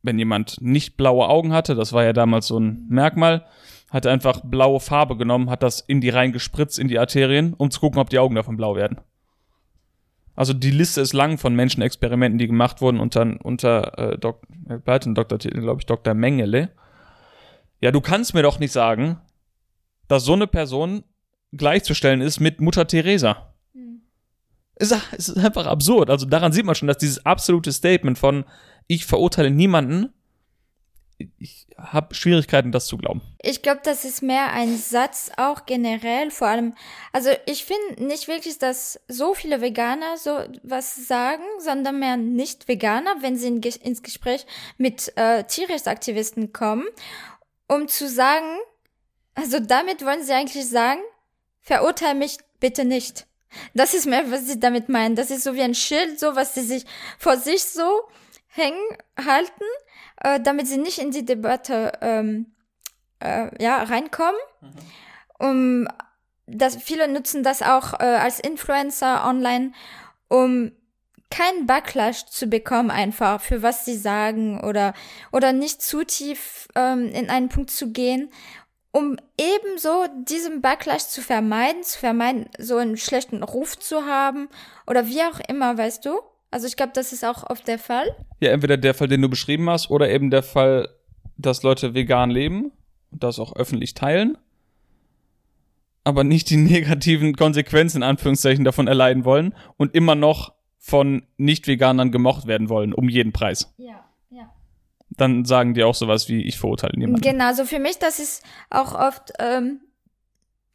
wenn 0.02 0.20
jemand 0.20 0.62
nicht 0.62 0.98
blaue 0.98 1.28
Augen 1.28 1.54
hatte, 1.54 1.76
das 1.76 1.94
war 1.94 2.04
ja 2.04 2.14
damals 2.14 2.48
so 2.48 2.60
ein 2.60 2.86
Merkmal, 2.90 3.46
hat 3.90 4.06
einfach 4.06 4.42
blaue 4.44 4.80
Farbe 4.80 5.18
genommen, 5.18 5.50
hat 5.50 5.64
das 5.64 5.82
in 5.82 6.02
die 6.02 6.10
rein 6.10 6.32
gespritzt, 6.32 6.80
in 6.80 6.88
die 6.88 7.00
Arterien, 7.00 7.54
um 7.54 7.72
zu 7.72 7.80
gucken, 7.80 8.00
ob 8.00 8.10
die 8.10 8.20
Augen 8.20 8.36
davon 8.36 8.58
blau 8.58 8.76
werden. 8.76 9.00
Also 10.36 10.54
die 10.54 10.72
Liste 10.72 11.02
ist 11.02 11.14
lang 11.14 11.38
von 11.38 11.54
Menschenexperimenten, 11.54 12.38
die 12.38 12.48
gemacht 12.48 12.82
wurden 12.82 13.00
unter, 13.00 13.36
unter 13.44 13.98
äh, 13.98 14.18
Dok 14.18 14.42
äh, 14.70 14.80
Dr. 14.80 15.38
glaube 15.38 15.82
ich, 15.82 15.86
Dr. 15.86 16.14
Mengele. 16.14 16.70
Ja, 17.82 17.92
du 17.92 18.00
kannst 18.00 18.34
mir 18.34 18.44
doch 18.44 18.60
nicht 18.60 18.72
sagen, 18.72 19.20
dass 20.10 20.26
so 20.26 20.34
eine 20.34 20.48
Person 20.48 21.06
gleichzustellen 21.54 22.20
ist 22.20 22.42
mit 22.42 22.60
Mutter 22.60 22.86
Teresa. 22.86 23.54
Hm. 23.74 24.02
Ist, 24.76 24.94
ist 25.14 25.38
einfach 25.38 25.66
absurd. 25.66 26.10
Also 26.10 26.26
daran 26.26 26.52
sieht 26.52 26.66
man 26.66 26.76
schon, 26.76 26.90
dass 26.90 26.98
dieses 26.98 27.26
absolute 27.26 27.72
Statement 27.72 28.18
von 28.18 28.44
ich 28.88 29.06
verurteile 29.06 29.52
niemanden, 29.52 30.14
ich 31.38 31.68
habe 31.78 32.16
Schwierigkeiten, 32.16 32.72
das 32.72 32.88
zu 32.88 32.98
glauben. 32.98 33.22
Ich 33.42 33.62
glaube, 33.62 33.82
das 33.84 34.06
ist 34.06 34.24
mehr 34.24 34.54
ein 34.54 34.78
Satz 34.78 35.32
auch 35.38 35.66
generell, 35.66 36.32
vor 36.32 36.48
allem, 36.48 36.74
also 37.12 37.30
ich 37.46 37.66
finde 37.66 38.06
nicht 38.06 38.28
wirklich, 38.28 38.58
dass 38.58 39.00
so 39.08 39.34
viele 39.34 39.62
Veganer 39.62 40.18
so 40.18 40.40
was 40.64 41.08
sagen, 41.08 41.44
sondern 41.60 42.00
mehr 42.00 42.16
Nicht-Veganer, 42.18 43.18
wenn 43.22 43.36
sie 43.36 43.48
in, 43.48 43.62
ins 43.62 44.02
Gespräch 44.02 44.46
mit 44.78 45.12
äh, 45.18 45.44
Tierrechtsaktivisten 45.44 46.54
kommen, 46.54 46.86
um 47.68 47.88
zu 47.88 48.08
sagen, 48.08 48.58
also 49.40 49.60
damit 49.60 50.04
wollen 50.04 50.24
sie 50.24 50.34
eigentlich 50.34 50.68
sagen, 50.68 51.00
verurteile 51.62 52.16
mich 52.16 52.38
bitte 52.60 52.86
nicht. 52.86 53.26
Das 53.74 53.94
ist 53.94 54.06
mehr, 54.06 54.30
was 54.32 54.46
sie 54.48 54.60
damit 54.60 54.90
meinen. 54.90 55.16
Das 55.16 55.32
ist 55.32 55.44
so 55.44 55.56
wie 55.56 55.62
ein 55.62 55.76
Schild, 55.76 56.20
so 56.20 56.36
was 56.36 56.54
sie 56.54 56.62
sich 56.62 56.86
vor 57.18 57.38
sich 57.38 57.64
so 57.64 58.02
hängen, 58.48 58.84
halten, 59.18 59.64
äh, 60.18 60.40
damit 60.40 60.68
sie 60.68 60.78
nicht 60.78 61.00
in 61.00 61.12
die 61.12 61.26
Debatte 61.26 61.94
ähm, 62.02 62.48
äh, 63.20 63.50
ja, 63.64 63.84
reinkommen. 63.84 64.40
Mhm. 64.62 64.68
Um, 65.40 65.88
das, 66.48 66.76
viele 66.76 67.08
nutzen 67.08 67.44
das 67.44 67.62
auch 67.62 67.94
äh, 67.94 68.04
als 68.04 68.40
Influencer 68.40 69.26
online, 69.26 69.72
um 70.28 70.72
keinen 71.30 71.68
Backlash 71.68 72.26
zu 72.26 72.48
bekommen 72.48 72.90
einfach 72.90 73.40
für 73.40 73.62
was 73.62 73.86
sie 73.86 73.98
sagen 73.98 74.62
oder 74.62 74.94
oder 75.32 75.54
nicht 75.54 75.82
zu 75.82 76.04
tief 76.04 76.68
ähm, 76.76 77.10
in 77.10 77.30
einen 77.30 77.50
Punkt 77.50 77.70
zu 77.70 77.92
gehen 77.92 78.32
um 78.92 79.18
ebenso 79.38 80.06
diesen 80.28 80.62
Backlash 80.62 81.08
zu 81.08 81.22
vermeiden, 81.22 81.84
zu 81.84 82.00
vermeiden, 82.00 82.50
so 82.58 82.78
einen 82.78 82.98
schlechten 82.98 83.44
Ruf 83.44 83.78
zu 83.78 84.06
haben 84.06 84.50
oder 84.88 85.08
wie 85.08 85.22
auch 85.22 85.40
immer, 85.48 85.78
weißt 85.78 86.06
du? 86.06 86.20
Also 86.52 86.66
ich 86.66 86.76
glaube, 86.76 86.94
das 86.96 87.14
ist 87.14 87.24
auch 87.24 87.48
oft 87.50 87.68
der 87.68 87.78
Fall. 87.78 88.16
Ja, 88.40 88.52
entweder 88.52 88.78
der 88.78 88.96
Fall, 88.96 89.08
den 89.08 89.22
du 89.22 89.30
beschrieben 89.30 89.70
hast, 89.70 89.92
oder 89.92 90.10
eben 90.10 90.32
der 90.32 90.42
Fall, 90.42 90.90
dass 91.38 91.62
Leute 91.62 91.94
vegan 91.94 92.32
leben 92.32 92.72
und 93.12 93.24
das 93.24 93.40
auch 93.40 93.56
öffentlich 93.56 93.94
teilen, 93.94 94.38
aber 96.04 96.24
nicht 96.24 96.50
die 96.50 96.58
negativen 96.58 97.36
Konsequenzen 97.36 97.98
in 97.98 98.04
Anführungszeichen 98.04 98.66
davon 98.66 98.88
erleiden 98.88 99.26
wollen 99.26 99.54
und 99.78 99.94
immer 99.94 100.16
noch 100.16 100.54
von 100.80 101.24
Nicht-Veganern 101.38 102.12
gemocht 102.12 102.48
werden 102.48 102.70
wollen, 102.70 102.94
um 102.94 103.10
jeden 103.10 103.34
Preis. 103.34 103.72
Ja. 103.78 104.09
Dann 105.12 105.46
sagen 105.46 105.74
die 105.74 105.84
auch 105.84 105.96
sowas 105.96 106.30
wie, 106.30 106.44
ich 106.44 106.60
verurteile 106.60 106.98
niemanden. 106.98 107.22
Genau, 107.22 107.54
so 107.54 107.66
für 107.66 107.80
mich, 107.80 107.98
das 107.98 108.20
ist 108.20 108.44
auch 108.70 108.94
oft, 108.94 109.32
ähm, 109.40 109.82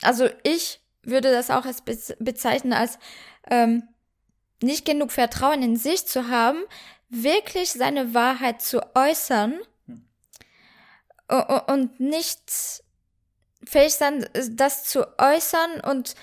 also 0.03 0.29
ich 0.42 0.81
würde 1.03 1.31
das 1.31 1.51
auch 1.51 1.64
als 1.64 1.83
bezeichnen 2.18 2.73
als 2.73 2.99
ähm, 3.51 3.85
nicht 4.62 4.85
genug 4.85 5.12
Vertrauen 5.12 5.62
in 5.62 5.77
sich 5.77 6.07
zu 6.07 6.29
haben, 6.29 6.59
wirklich 7.09 7.73
seine 7.73 8.14
Wahrheit 8.14 8.62
zu 8.62 8.81
äußern 8.94 9.55
hm. 9.87 10.05
und 11.66 12.01
nicht 12.01 12.83
fähig 13.64 13.94
sein, 13.94 14.27
das 14.51 14.85
zu 14.85 15.07
äußern 15.18 15.81
und, 15.81 16.14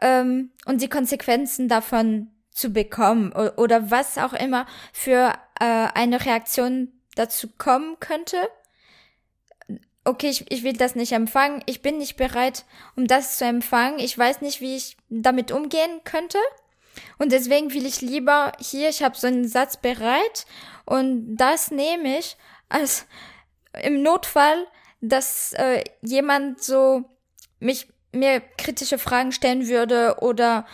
ähm, 0.00 0.50
und 0.66 0.82
die 0.82 0.88
Konsequenzen 0.88 1.68
davon 1.68 2.30
zu 2.50 2.70
bekommen 2.70 3.32
oder 3.32 3.90
was 3.90 4.16
auch 4.16 4.32
immer 4.32 4.66
für 4.92 5.32
äh, 5.60 5.88
eine 5.94 6.24
Reaktion 6.24 6.92
dazu 7.14 7.48
kommen 7.58 7.98
könnte. 8.00 8.36
Okay, 10.04 10.28
ich, 10.28 10.50
ich 10.50 10.62
will 10.64 10.74
das 10.74 10.94
nicht 10.94 11.12
empfangen, 11.12 11.62
ich 11.66 11.80
bin 11.80 11.96
nicht 11.96 12.16
bereit, 12.16 12.64
um 12.94 13.06
das 13.06 13.38
zu 13.38 13.46
empfangen, 13.46 13.98
ich 13.98 14.16
weiß 14.16 14.42
nicht, 14.42 14.60
wie 14.60 14.76
ich 14.76 14.96
damit 15.08 15.50
umgehen 15.50 16.00
könnte. 16.04 16.38
Und 17.18 17.32
deswegen 17.32 17.72
will 17.72 17.86
ich 17.86 18.02
lieber 18.02 18.52
hier, 18.60 18.88
ich 18.88 19.02
habe 19.02 19.16
so 19.16 19.26
einen 19.26 19.48
Satz 19.48 19.78
bereit 19.78 20.46
und 20.84 21.36
das 21.36 21.70
nehme 21.70 22.18
ich 22.18 22.36
als 22.68 23.06
im 23.82 24.02
Notfall, 24.02 24.66
dass 25.00 25.52
äh, 25.54 25.82
jemand 26.02 26.62
so 26.62 27.04
mich 27.58 27.88
mir 28.12 28.40
kritische 28.40 28.98
Fragen 28.98 29.32
stellen 29.32 29.68
würde 29.68 30.18
oder 30.20 30.66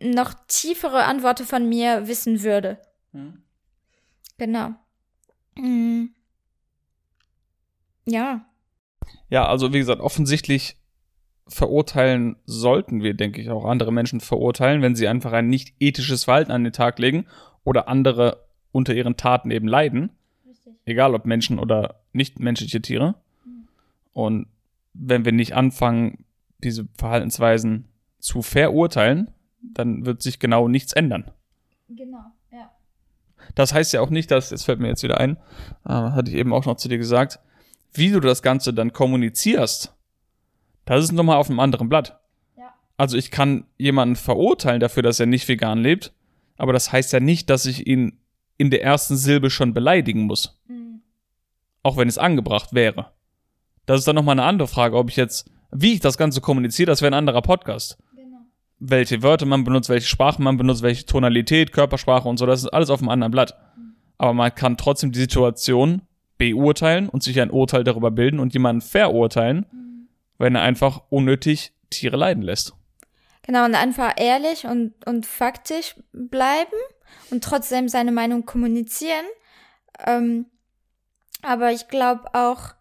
noch 0.00 0.34
tiefere 0.48 1.04
Antworten 1.04 1.44
von 1.44 1.68
mir 1.68 2.08
wissen 2.08 2.42
würde. 2.42 2.80
Hm. 3.12 3.42
Genau. 4.38 4.74
Hm. 5.58 6.10
Ja. 8.06 8.46
Ja, 9.28 9.46
also 9.46 9.72
wie 9.72 9.78
gesagt, 9.78 10.00
offensichtlich 10.00 10.76
verurteilen 11.48 12.36
sollten 12.44 13.02
wir, 13.02 13.14
denke 13.14 13.40
ich, 13.40 13.50
auch 13.50 13.64
andere 13.64 13.92
Menschen 13.92 14.20
verurteilen, 14.20 14.82
wenn 14.82 14.96
sie 14.96 15.08
einfach 15.08 15.32
ein 15.32 15.48
nicht 15.48 15.74
ethisches 15.78 16.24
Verhalten 16.24 16.50
an 16.50 16.64
den 16.64 16.72
Tag 16.72 16.98
legen 16.98 17.26
oder 17.64 17.88
andere 17.88 18.46
unter 18.72 18.94
ihren 18.94 19.16
Taten 19.16 19.50
eben 19.50 19.68
leiden. 19.68 20.10
Richtig. 20.48 20.74
Egal 20.84 21.14
ob 21.14 21.24
Menschen 21.24 21.58
oder 21.58 22.00
nicht 22.12 22.40
menschliche 22.40 22.82
Tiere. 22.82 23.14
Mhm. 23.44 23.68
Und 24.12 24.46
wenn 24.92 25.24
wir 25.24 25.32
nicht 25.32 25.54
anfangen, 25.54 26.24
diese 26.58 26.88
Verhaltensweisen 26.96 27.88
zu 28.18 28.42
verurteilen, 28.42 29.30
dann 29.60 30.04
wird 30.06 30.22
sich 30.22 30.38
genau 30.38 30.68
nichts 30.68 30.92
ändern. 30.92 31.30
Genau. 31.88 32.32
Das 33.54 33.72
heißt 33.72 33.92
ja 33.92 34.00
auch 34.00 34.10
nicht, 34.10 34.30
dass, 34.30 34.50
jetzt 34.50 34.64
fällt 34.64 34.80
mir 34.80 34.88
jetzt 34.88 35.02
wieder 35.02 35.18
ein, 35.18 35.36
äh, 35.86 35.92
hatte 35.92 36.30
ich 36.30 36.36
eben 36.36 36.52
auch 36.52 36.64
noch 36.64 36.76
zu 36.76 36.88
dir 36.88 36.98
gesagt, 36.98 37.38
wie 37.92 38.10
du 38.10 38.20
das 38.20 38.42
Ganze 38.42 38.74
dann 38.74 38.92
kommunizierst 38.92 39.96
das 40.86 41.04
ist 41.04 41.12
nochmal 41.12 41.36
auf 41.36 41.50
einem 41.50 41.60
anderen 41.60 41.88
Blatt. 41.90 42.18
Ja. 42.56 42.72
Also 42.96 43.18
ich 43.18 43.30
kann 43.30 43.66
jemanden 43.76 44.16
verurteilen 44.16 44.80
dafür, 44.80 45.02
dass 45.02 45.20
er 45.20 45.26
nicht 45.26 45.46
vegan 45.46 45.80
lebt, 45.80 46.14
aber 46.56 46.72
das 46.72 46.90
heißt 46.92 47.12
ja 47.12 47.20
nicht, 47.20 47.50
dass 47.50 47.66
ich 47.66 47.86
ihn 47.86 48.18
in 48.56 48.70
der 48.70 48.82
ersten 48.82 49.16
Silbe 49.16 49.50
schon 49.50 49.74
beleidigen 49.74 50.22
muss. 50.22 50.58
Mhm. 50.68 51.02
Auch 51.82 51.98
wenn 51.98 52.08
es 52.08 52.16
angebracht 52.16 52.72
wäre. 52.72 53.12
Das 53.84 53.98
ist 53.98 54.08
dann 54.08 54.16
nochmal 54.16 54.34
eine 54.34 54.44
andere 54.44 54.68
Frage, 54.68 54.96
ob 54.96 55.10
ich 55.10 55.16
jetzt, 55.16 55.50
wie 55.70 55.92
ich 55.92 56.00
das 56.00 56.16
Ganze 56.16 56.40
kommuniziere, 56.40 56.86
das 56.86 57.02
wäre 57.02 57.10
ein 57.10 57.18
anderer 57.18 57.42
Podcast. 57.42 57.98
Welche 58.78 59.22
Wörter 59.22 59.46
man 59.46 59.64
benutzt, 59.64 59.88
welche 59.88 60.08
Sprache 60.08 60.42
man 60.42 60.56
benutzt, 60.56 60.82
welche 60.82 61.06
Tonalität, 61.06 61.72
Körpersprache 61.72 62.28
und 62.28 62.36
so, 62.36 62.46
das 62.46 62.62
ist 62.62 62.68
alles 62.68 62.90
auf 62.90 63.00
einem 63.00 63.08
anderen 63.08 63.30
Blatt. 63.30 63.56
Aber 64.18 64.34
man 64.34 64.54
kann 64.54 64.76
trotzdem 64.76 65.12
die 65.12 65.18
Situation 65.18 66.02
beurteilen 66.38 67.08
und 67.08 67.22
sich 67.22 67.40
ein 67.40 67.50
Urteil 67.50 67.84
darüber 67.84 68.10
bilden 68.10 68.38
und 68.38 68.52
jemanden 68.52 68.82
verurteilen. 68.82 69.66
Wenn 70.38 70.54
er 70.54 70.62
einfach 70.62 71.02
unnötig 71.08 71.72
Tiere 71.88 72.16
leiden 72.16 72.42
lässt. 72.42 72.74
Genau, 73.42 73.64
und 73.64 73.74
einfach 73.74 74.14
ehrlich 74.16 74.66
und, 74.66 74.92
und 75.06 75.24
faktisch 75.24 75.94
bleiben 76.12 76.76
und 77.30 77.44
trotzdem 77.44 77.88
seine 77.88 78.12
Meinung 78.12 78.44
kommunizieren. 78.44 79.24
Ähm, 80.04 80.46
aber 81.42 81.72
ich 81.72 81.88
glaube 81.88 82.34
auch, 82.34 82.74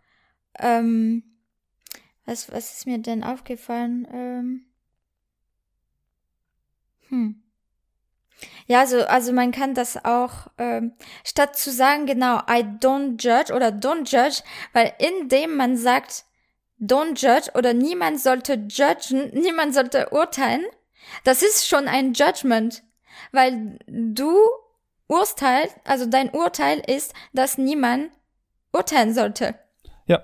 ähm, 0.59 1.23
was, 2.25 2.51
was 2.51 2.73
ist 2.73 2.87
mir 2.87 2.97
denn 2.97 3.23
aufgefallen? 3.23 4.07
Ähm, 4.11 4.65
hm. 7.09 7.41
Ja, 8.67 8.79
also, 8.79 9.05
also 9.05 9.31
man 9.31 9.51
kann 9.51 9.73
das 9.73 10.03
auch, 10.03 10.47
ähm, 10.57 10.93
statt 11.23 11.55
zu 11.55 11.71
sagen, 11.71 12.05
genau, 12.05 12.39
I 12.49 12.63
don't 12.63 13.21
judge 13.21 13.53
oder 13.53 13.67
don't 13.67 14.09
judge, 14.09 14.41
weil 14.73 14.93
indem 14.99 15.55
man 15.55 15.77
sagt, 15.77 16.25
don't 16.79 17.15
judge 17.15 17.51
oder 17.53 17.73
niemand 17.73 18.19
sollte 18.19 18.65
judgen, 18.67 19.29
niemand 19.33 19.73
sollte 19.73 20.09
urteilen. 20.09 20.65
Das 21.23 21.43
ist 21.43 21.67
schon 21.67 21.87
ein 21.87 22.13
Judgment, 22.13 22.83
weil 23.31 23.77
du 23.87 24.35
urteilst, 25.07 25.75
also 25.83 26.07
dein 26.07 26.31
Urteil 26.31 26.81
ist, 26.87 27.13
dass 27.33 27.59
niemand 27.59 28.11
urteilen 28.73 29.13
sollte. 29.13 29.55
Ja. 30.07 30.23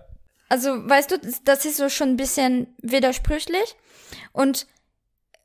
Also, 0.50 0.72
weißt 0.90 1.12
du, 1.12 1.20
das 1.46 1.66
ist 1.66 1.78
so 1.78 1.88
schon 1.88 2.10
ein 2.10 2.18
bisschen 2.18 2.76
widersprüchlich. 2.80 3.76
Und 4.34 4.68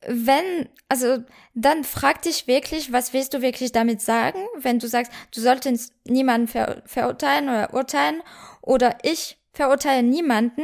wenn, 0.06 0.68
also, 0.88 1.18
dann 1.54 1.85
frag 1.85 2.22
dich 2.22 2.46
wirklich, 2.46 2.92
was 2.92 3.12
willst 3.12 3.35
du 3.35 3.42
wirklich 3.42 3.72
damit 3.72 4.00
sagen, 4.00 4.38
wenn 4.56 4.78
du 4.78 4.88
sagst, 4.88 5.12
du 5.35 5.40
solltest 5.40 5.92
niemanden 6.04 6.48
ver 6.48 6.82
verurteilen 6.87 7.48
oder 7.48 7.74
urteilen 7.74 8.22
oder 8.62 8.98
ich 9.02 9.38
verurteile 9.52 10.02
niemanden. 10.02 10.62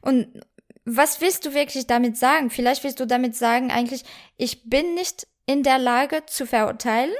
Und 0.00 0.42
was 0.84 1.20
willst 1.20 1.44
du 1.46 1.54
wirklich 1.54 1.86
damit 1.86 2.16
sagen? 2.16 2.50
Vielleicht 2.50 2.82
willst 2.84 3.00
du 3.00 3.06
damit 3.06 3.36
sagen, 3.36 3.70
eigentlich, 3.70 4.04
ich 4.36 4.68
bin 4.68 4.94
nicht 4.94 5.26
in 5.46 5.62
der 5.62 5.78
Lage 5.78 6.24
zu 6.26 6.46
verurteilen, 6.46 7.12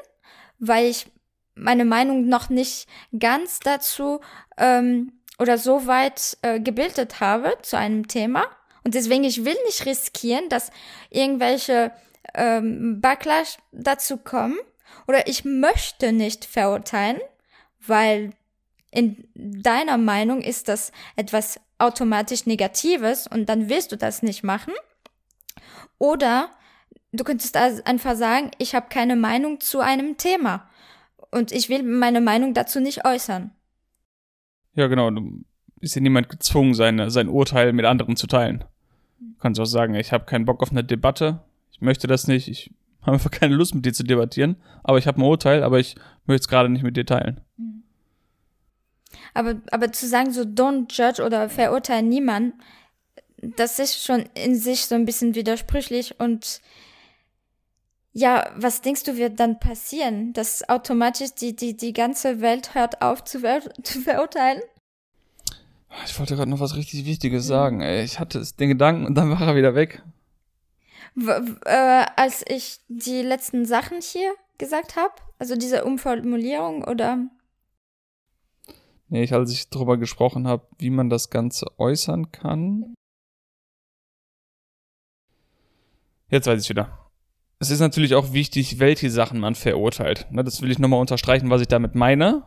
weil 0.59 0.87
ich 0.87 1.07
meine 1.55 1.85
Meinung 1.85 2.27
noch 2.27 2.49
nicht 2.49 2.89
ganz 3.19 3.61
dazu 3.61 4.21
ähm, 4.57 5.21
oder 5.39 5.59
so 5.59 5.87
weit 5.87 6.39
äh, 6.43 6.59
gebildet 6.59 7.21
habe 7.21 7.57
zu 7.63 7.77
einem 7.77 8.09
Thema. 8.09 8.47
Und 8.85 8.95
deswegen, 8.95 9.25
ich 9.25 9.45
will 9.45 9.57
nicht 9.67 9.85
riskieren, 9.87 10.49
dass 10.49 10.71
irgendwelche 11.11 11.93
ähm, 12.35 13.01
Backlash 13.01 13.59
dazu 13.73 14.17
kommen. 14.17 14.59
Oder 15.07 15.27
ich 15.27 15.45
möchte 15.45 16.13
nicht 16.13 16.45
verurteilen, 16.45 17.21
weil 17.79 18.33
in 18.91 19.29
deiner 19.35 19.99
Meinung 19.99 20.41
ist 20.43 20.69
das 20.69 20.93
etwas 21.17 21.61
automatisch 21.79 22.47
Negatives 22.47 23.27
und 23.27 23.49
dann 23.49 23.69
willst 23.69 23.93
du 23.93 23.97
das 23.97 24.23
nicht 24.23 24.43
machen. 24.43 24.75
Oder 25.99 26.51
du 27.13 27.25
könntest 27.25 27.57
also 27.57 27.83
einfach 27.85 28.17
sagen, 28.17 28.51
ich 28.59 28.75
habe 28.75 28.89
keine 28.89 29.17
Meinung 29.17 29.61
zu 29.61 29.81
einem 29.81 30.17
Thema 30.17 30.69
und 31.31 31.53
ich 31.53 31.69
will 31.69 31.83
meine 31.83 32.21
Meinung 32.21 32.55
dazu 32.55 32.81
nicht 32.81 33.05
äußern. 33.05 33.53
Ja, 34.75 34.87
genau. 34.87 35.11
Ist 35.81 35.95
ja 35.95 36.01
niemand 36.01 36.29
gezwungen, 36.29 36.75
seine, 36.75 37.11
sein 37.11 37.29
Urteil 37.29 37.73
mit 37.73 37.87
anderen 37.87 38.17
zu 38.17 38.27
teilen. 38.27 38.65
Du 39.19 39.39
kannst 39.39 39.61
auch 39.61 39.67
sagen, 39.67 39.95
ich 39.95 40.13
habe 40.13 40.25
keinen 40.25 40.45
Bock 40.45 40.63
auf 40.63 40.71
eine 40.71 40.85
Debatte, 40.85 41.43
ich 41.73 41.81
möchte 41.81 42.07
das 42.07 42.27
nicht, 42.27 42.49
ich 42.49 42.73
habe 43.03 43.13
einfach 43.13 43.31
keine 43.31 43.55
Lust 43.55 43.75
mit 43.75 43.85
dir 43.87 43.93
zu 43.93 44.05
debattieren, 44.05 44.57
aber 44.83 44.99
ich 44.99 45.07
habe 45.07 45.21
ein 45.21 45.25
Urteil, 45.25 45.63
aber 45.63 45.79
ich 45.79 45.97
möchte 46.27 46.43
es 46.43 46.49
gerade 46.49 46.69
nicht 46.69 46.83
mit 46.83 46.97
dir 46.97 47.07
teilen. 47.07 47.41
Aber, 49.35 49.61
aber 49.71 49.93
zu 49.93 50.07
sagen, 50.07 50.33
so 50.33 50.43
don't 50.43 50.93
judge 50.93 51.25
oder 51.25 51.49
verurteile 51.49 52.07
niemand, 52.07 52.55
das 53.39 53.79
ist 53.79 54.05
schon 54.05 54.25
in 54.35 54.55
sich 54.55 54.87
so 54.87 54.95
ein 54.95 55.05
bisschen 55.05 55.35
widersprüchlich 55.35 56.19
und 56.21 56.61
ja, 58.13 58.51
was 58.57 58.83
denkst 58.83 59.05
du, 59.05 59.17
wird 59.17 59.39
dann 59.39 59.61
passieren? 59.61 60.33
Dass 60.33 60.69
automatisch 60.69 61.33
die, 61.33 61.55
die, 61.55 61.77
die 61.77 61.93
ganze 61.93 62.41
Welt 62.41 62.75
hört 62.75 63.03
auf 63.03 63.23
zu, 63.25 63.41
ver 63.41 63.63
zu 63.83 64.01
verurteilen? 64.01 64.61
Ich 66.05 66.19
wollte 66.19 66.37
gerade 66.37 66.51
noch 66.51 66.61
was 66.61 66.77
richtig 66.77 67.05
Wichtiges 67.05 67.47
sagen. 67.47 67.81
Ey. 67.81 68.05
Ich 68.05 68.19
hatte 68.19 68.43
den 68.59 68.69
Gedanken 68.69 69.07
und 69.07 69.15
dann 69.15 69.31
war 69.31 69.41
er 69.41 69.57
wieder 69.57 69.75
weg. 69.75 70.03
W 71.15 71.33
äh, 71.65 72.07
als 72.17 72.45
ich 72.49 72.81
die 72.89 73.23
letzten 73.23 73.67
Sachen 73.67 74.01
hier 74.01 74.33
gesagt 74.59 74.97
habe, 74.97 75.15
also 75.39 75.57
diese 75.57 75.85
Umformulierung 75.85 76.85
oder? 76.85 77.27
Nee, 79.09 79.25
ich, 79.25 79.35
als 79.35 79.53
ich 79.53 79.69
darüber 79.71 79.97
gesprochen 79.97 80.47
habe, 80.47 80.67
wie 80.79 80.91
man 80.91 81.11
das 81.11 81.31
Ganze 81.31 81.67
äußern 81.79 82.31
kann. 82.31 82.95
Jetzt 86.29 86.47
weiß 86.47 86.63
ich 86.63 86.69
wieder 86.69 87.11
es 87.61 87.71
ist 87.71 87.81
natürlich 87.81 88.15
auch 88.15 88.33
wichtig, 88.33 88.79
welche 88.79 89.11
Sachen 89.11 89.39
man 89.39 89.55
verurteilt. 89.55 90.27
Ne, 90.31 90.43
das 90.43 90.63
will 90.63 90.71
ich 90.71 90.79
nochmal 90.79 90.99
unterstreichen, 90.99 91.51
was 91.51 91.61
ich 91.61 91.69
damit 91.69 91.95
meine. 91.95 92.43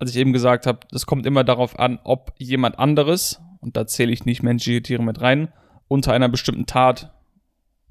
Als 0.00 0.10
ich 0.10 0.16
eben 0.16 0.32
gesagt 0.32 0.66
habe, 0.66 0.80
das 0.90 1.04
kommt 1.04 1.26
immer 1.26 1.44
darauf 1.44 1.78
an, 1.78 1.98
ob 2.02 2.32
jemand 2.38 2.78
anderes, 2.78 3.40
und 3.60 3.76
da 3.76 3.86
zähle 3.86 4.12
ich 4.12 4.24
nicht 4.24 4.42
menschliche 4.42 4.82
Tiere 4.82 5.02
mit 5.02 5.20
rein, 5.20 5.52
unter 5.88 6.14
einer 6.14 6.30
bestimmten 6.30 6.64
Tat 6.64 7.12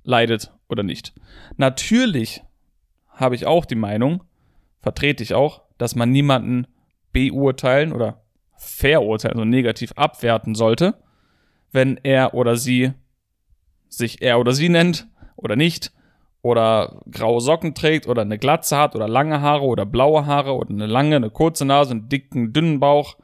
leidet 0.04 0.52
oder 0.70 0.82
nicht. 0.82 1.14
Natürlich 1.58 2.42
habe 3.10 3.36
ich 3.36 3.46
auch 3.46 3.66
die 3.66 3.76
Meinung, 3.76 4.24
vertrete 4.82 5.22
ich 5.22 5.36
auch, 5.36 5.62
dass 5.78 5.96
man 5.96 6.12
niemanden 6.12 6.66
beurteilen 7.12 7.94
oder 7.94 8.24
verurteilen, 8.58 9.38
also 9.38 9.46
negativ 9.46 9.92
abwerten 9.96 10.56
sollte, 10.56 10.96
wenn 11.72 11.98
er 11.98 12.34
oder 12.34 12.56
sie 12.56 12.94
sich 13.88 14.24
er 14.24 14.40
oder 14.40 14.54
sie 14.54 14.70
nennt 14.70 15.08
oder 15.36 15.56
nicht, 15.56 15.92
oder 16.42 17.02
graue 17.12 17.42
Socken 17.42 17.76
trägt 17.76 18.08
oder 18.08 18.22
eine 18.22 18.38
Glatze 18.38 18.78
hat 18.78 18.96
oder 18.96 19.08
lange 19.08 19.42
Haare 19.42 19.66
oder 19.66 19.86
blaue 19.86 20.26
Haare 20.26 20.56
oder 20.56 20.70
eine 20.70 20.86
lange, 20.86 21.18
eine 21.18 21.30
kurze 21.30 21.66
Nase, 21.66 21.92
einen 21.92 22.10
dicken, 22.10 22.54
dünnen 22.54 22.80
Bauch. 22.80 23.18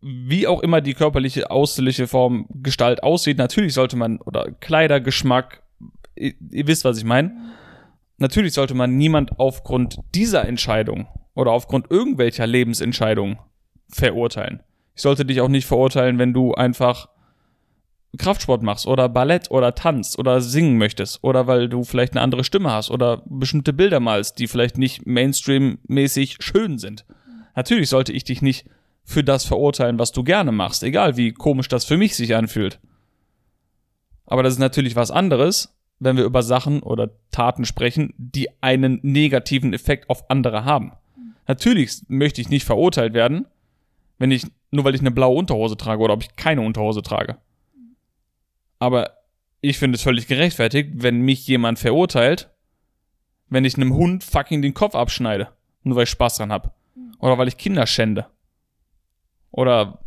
Wie 0.00 0.46
auch 0.46 0.62
immer 0.62 0.80
die 0.80 0.94
körperliche, 0.94 1.50
äußerliche 1.50 2.06
Form, 2.06 2.46
Gestalt 2.50 3.02
aussieht, 3.02 3.38
natürlich 3.38 3.74
sollte 3.74 3.96
man, 3.96 4.18
oder 4.20 4.50
Kleidergeschmack, 4.60 5.62
ihr, 6.14 6.34
ihr 6.50 6.66
wisst, 6.66 6.84
was 6.84 6.98
ich 6.98 7.04
meine. 7.04 7.34
Natürlich 8.18 8.52
sollte 8.52 8.74
man 8.74 8.96
niemand 8.96 9.38
aufgrund 9.38 9.98
dieser 10.14 10.46
Entscheidung 10.46 11.08
oder 11.34 11.52
aufgrund 11.52 11.90
irgendwelcher 11.90 12.46
Lebensentscheidungen 12.46 13.38
verurteilen. 13.88 14.62
Ich 14.94 15.02
sollte 15.02 15.24
dich 15.24 15.40
auch 15.40 15.48
nicht 15.48 15.66
verurteilen, 15.66 16.18
wenn 16.18 16.34
du 16.34 16.54
einfach 16.54 17.08
Kraftsport 18.18 18.62
machst 18.62 18.86
oder 18.86 19.08
Ballett 19.08 19.50
oder 19.50 19.74
tanzt 19.74 20.18
oder 20.18 20.40
singen 20.40 20.78
möchtest 20.78 21.22
oder 21.22 21.46
weil 21.46 21.68
du 21.68 21.84
vielleicht 21.84 22.12
eine 22.12 22.22
andere 22.22 22.44
Stimme 22.44 22.72
hast 22.72 22.90
oder 22.90 23.22
bestimmte 23.26 23.72
Bilder 23.72 24.00
malst, 24.00 24.38
die 24.38 24.48
vielleicht 24.48 24.78
nicht 24.78 25.06
Mainstream-mäßig 25.06 26.38
schön 26.40 26.78
sind. 26.78 27.04
Natürlich 27.54 27.88
sollte 27.88 28.12
ich 28.12 28.24
dich 28.24 28.42
nicht 28.42 28.66
für 29.04 29.22
das 29.24 29.44
verurteilen, 29.44 29.98
was 29.98 30.12
du 30.12 30.24
gerne 30.24 30.52
machst, 30.52 30.82
egal 30.82 31.16
wie 31.16 31.32
komisch 31.32 31.68
das 31.68 31.84
für 31.84 31.96
mich 31.96 32.16
sich 32.16 32.34
anfühlt. 32.34 32.80
Aber 34.26 34.42
das 34.42 34.54
ist 34.54 34.60
natürlich 34.60 34.96
was 34.96 35.10
anderes, 35.10 35.76
wenn 35.98 36.16
wir 36.16 36.24
über 36.24 36.42
Sachen 36.42 36.82
oder 36.82 37.10
Taten 37.30 37.64
sprechen, 37.64 38.14
die 38.16 38.48
einen 38.62 38.98
negativen 39.02 39.72
Effekt 39.72 40.08
auf 40.08 40.30
andere 40.30 40.64
haben. 40.64 40.92
Natürlich 41.46 42.02
möchte 42.08 42.40
ich 42.40 42.48
nicht 42.48 42.64
verurteilt 42.64 43.12
werden, 43.12 43.46
wenn 44.18 44.30
ich, 44.30 44.46
nur 44.70 44.84
weil 44.84 44.94
ich 44.94 45.00
eine 45.00 45.10
blaue 45.10 45.36
Unterhose 45.36 45.76
trage 45.76 46.02
oder 46.02 46.14
ob 46.14 46.22
ich 46.22 46.36
keine 46.36 46.62
Unterhose 46.62 47.02
trage. 47.02 47.38
Aber 48.80 49.18
ich 49.60 49.78
finde 49.78 49.96
es 49.96 50.02
völlig 50.02 50.26
gerechtfertigt, 50.26 50.90
wenn 50.94 51.20
mich 51.20 51.46
jemand 51.46 51.78
verurteilt, 51.78 52.50
wenn 53.48 53.64
ich 53.64 53.76
einem 53.76 53.94
Hund 53.94 54.24
fucking 54.24 54.62
den 54.62 54.74
Kopf 54.74 54.94
abschneide. 54.94 55.48
Nur 55.82 55.96
weil 55.96 56.04
ich 56.04 56.10
Spaß 56.10 56.38
dran 56.38 56.50
hab. 56.50 56.74
Oder 57.18 57.38
weil 57.38 57.48
ich 57.48 57.56
Kinder 57.56 57.86
schände. 57.86 58.26
Oder 59.50 60.00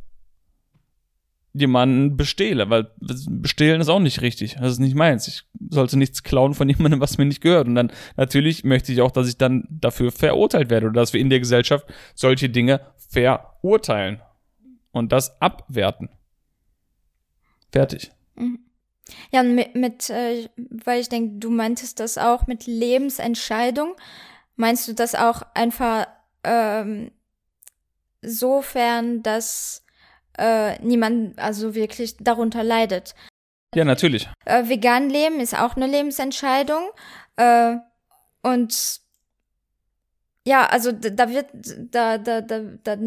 jemanden 1.54 2.18
bestehle, 2.18 2.72
weil 2.72 2.90
bestehlen 3.00 3.80
ist 3.80 3.90
auch 3.90 4.00
nicht 4.00 4.22
richtig. 4.22 4.56
Das 4.56 4.72
ist 4.72 4.80
nicht 4.80 4.96
meins. 4.96 5.28
Ich 5.28 5.44
sollte 5.70 5.98
nichts 5.98 6.24
klauen 6.24 6.56
von 6.56 6.68
jemandem, 6.70 7.00
was 7.00 7.20
mir 7.20 7.26
nicht 7.26 7.42
gehört. 7.42 7.68
Und 7.68 7.76
dann 7.76 7.92
natürlich 8.18 8.64
möchte 8.64 8.92
ich 8.92 9.02
auch, 9.02 9.12
dass 9.12 9.28
ich 9.28 9.38
dann 9.38 9.68
dafür 9.70 10.12
verurteilt 10.12 10.72
werde 10.72 10.88
oder 10.88 11.00
dass 11.00 11.14
wir 11.14 11.22
in 11.22 11.30
der 11.30 11.40
Gesellschaft 11.40 11.86
solche 12.16 12.50
Dinge 12.50 12.82
verurteilen 12.98 14.22
und 14.92 15.12
das 15.12 15.40
abwerten. 15.42 16.10
Fertig. 17.72 18.12
Mhm. 18.36 18.60
Ja, 19.32 19.44
mit, 19.44 19.76
mit 19.76 20.10
äh, 20.10 20.50
weil 20.56 21.02
ich 21.02 21.10
denke, 21.10 21.38
du 21.38 21.50
meintest 21.50 22.00
das 22.00 22.18
auch 22.18 22.48
mit 22.48 22.66
Lebensentscheidung. 22.68 23.96
Meinst 24.56 24.88
du 24.88 24.94
das 24.94 25.16
auch 25.16 25.42
einfach 25.54 26.08
ähm, 26.44 27.12
sofern, 28.22 29.22
dass 29.24 29.84
äh, 30.38 30.80
niemand 30.80 31.38
also 31.38 31.76
wirklich 31.76 32.18
darunter 32.18 32.64
leidet? 32.64 33.14
Ja, 33.76 33.84
natürlich. 33.84 34.30
Äh, 34.46 34.70
vegan 34.70 35.10
leben 35.10 35.40
ist 35.40 35.60
auch 35.60 35.76
eine 35.76 35.88
Lebensentscheidung. 35.88 36.90
Äh, 37.36 37.76
und 38.42 39.02
ja, 40.46 40.66
also 40.66 40.92
da 40.92 41.30
wird, 41.30 41.48
da, 41.92 42.18
da, 42.18 42.42
da, 42.42 42.60
da 42.84 42.98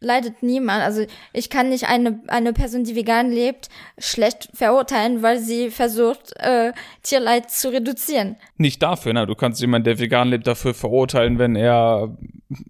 leidet 0.00 0.42
niemand. 0.42 0.82
Also 0.82 1.04
ich 1.32 1.50
kann 1.50 1.68
nicht 1.68 1.88
eine, 1.88 2.20
eine 2.28 2.52
Person, 2.52 2.84
die 2.84 2.94
vegan 2.94 3.30
lebt, 3.30 3.68
schlecht 3.98 4.48
verurteilen, 4.54 5.22
weil 5.22 5.38
sie 5.38 5.70
versucht, 5.70 6.34
äh, 6.36 6.72
Tierleid 7.02 7.50
zu 7.50 7.72
reduzieren. 7.72 8.36
Nicht 8.56 8.82
dafür, 8.82 9.12
ne? 9.12 9.26
Du 9.26 9.34
kannst 9.34 9.60
jemanden, 9.60 9.84
der 9.84 9.98
vegan 9.98 10.28
lebt, 10.28 10.46
dafür 10.46 10.74
verurteilen, 10.74 11.38
wenn 11.38 11.56
er 11.56 12.16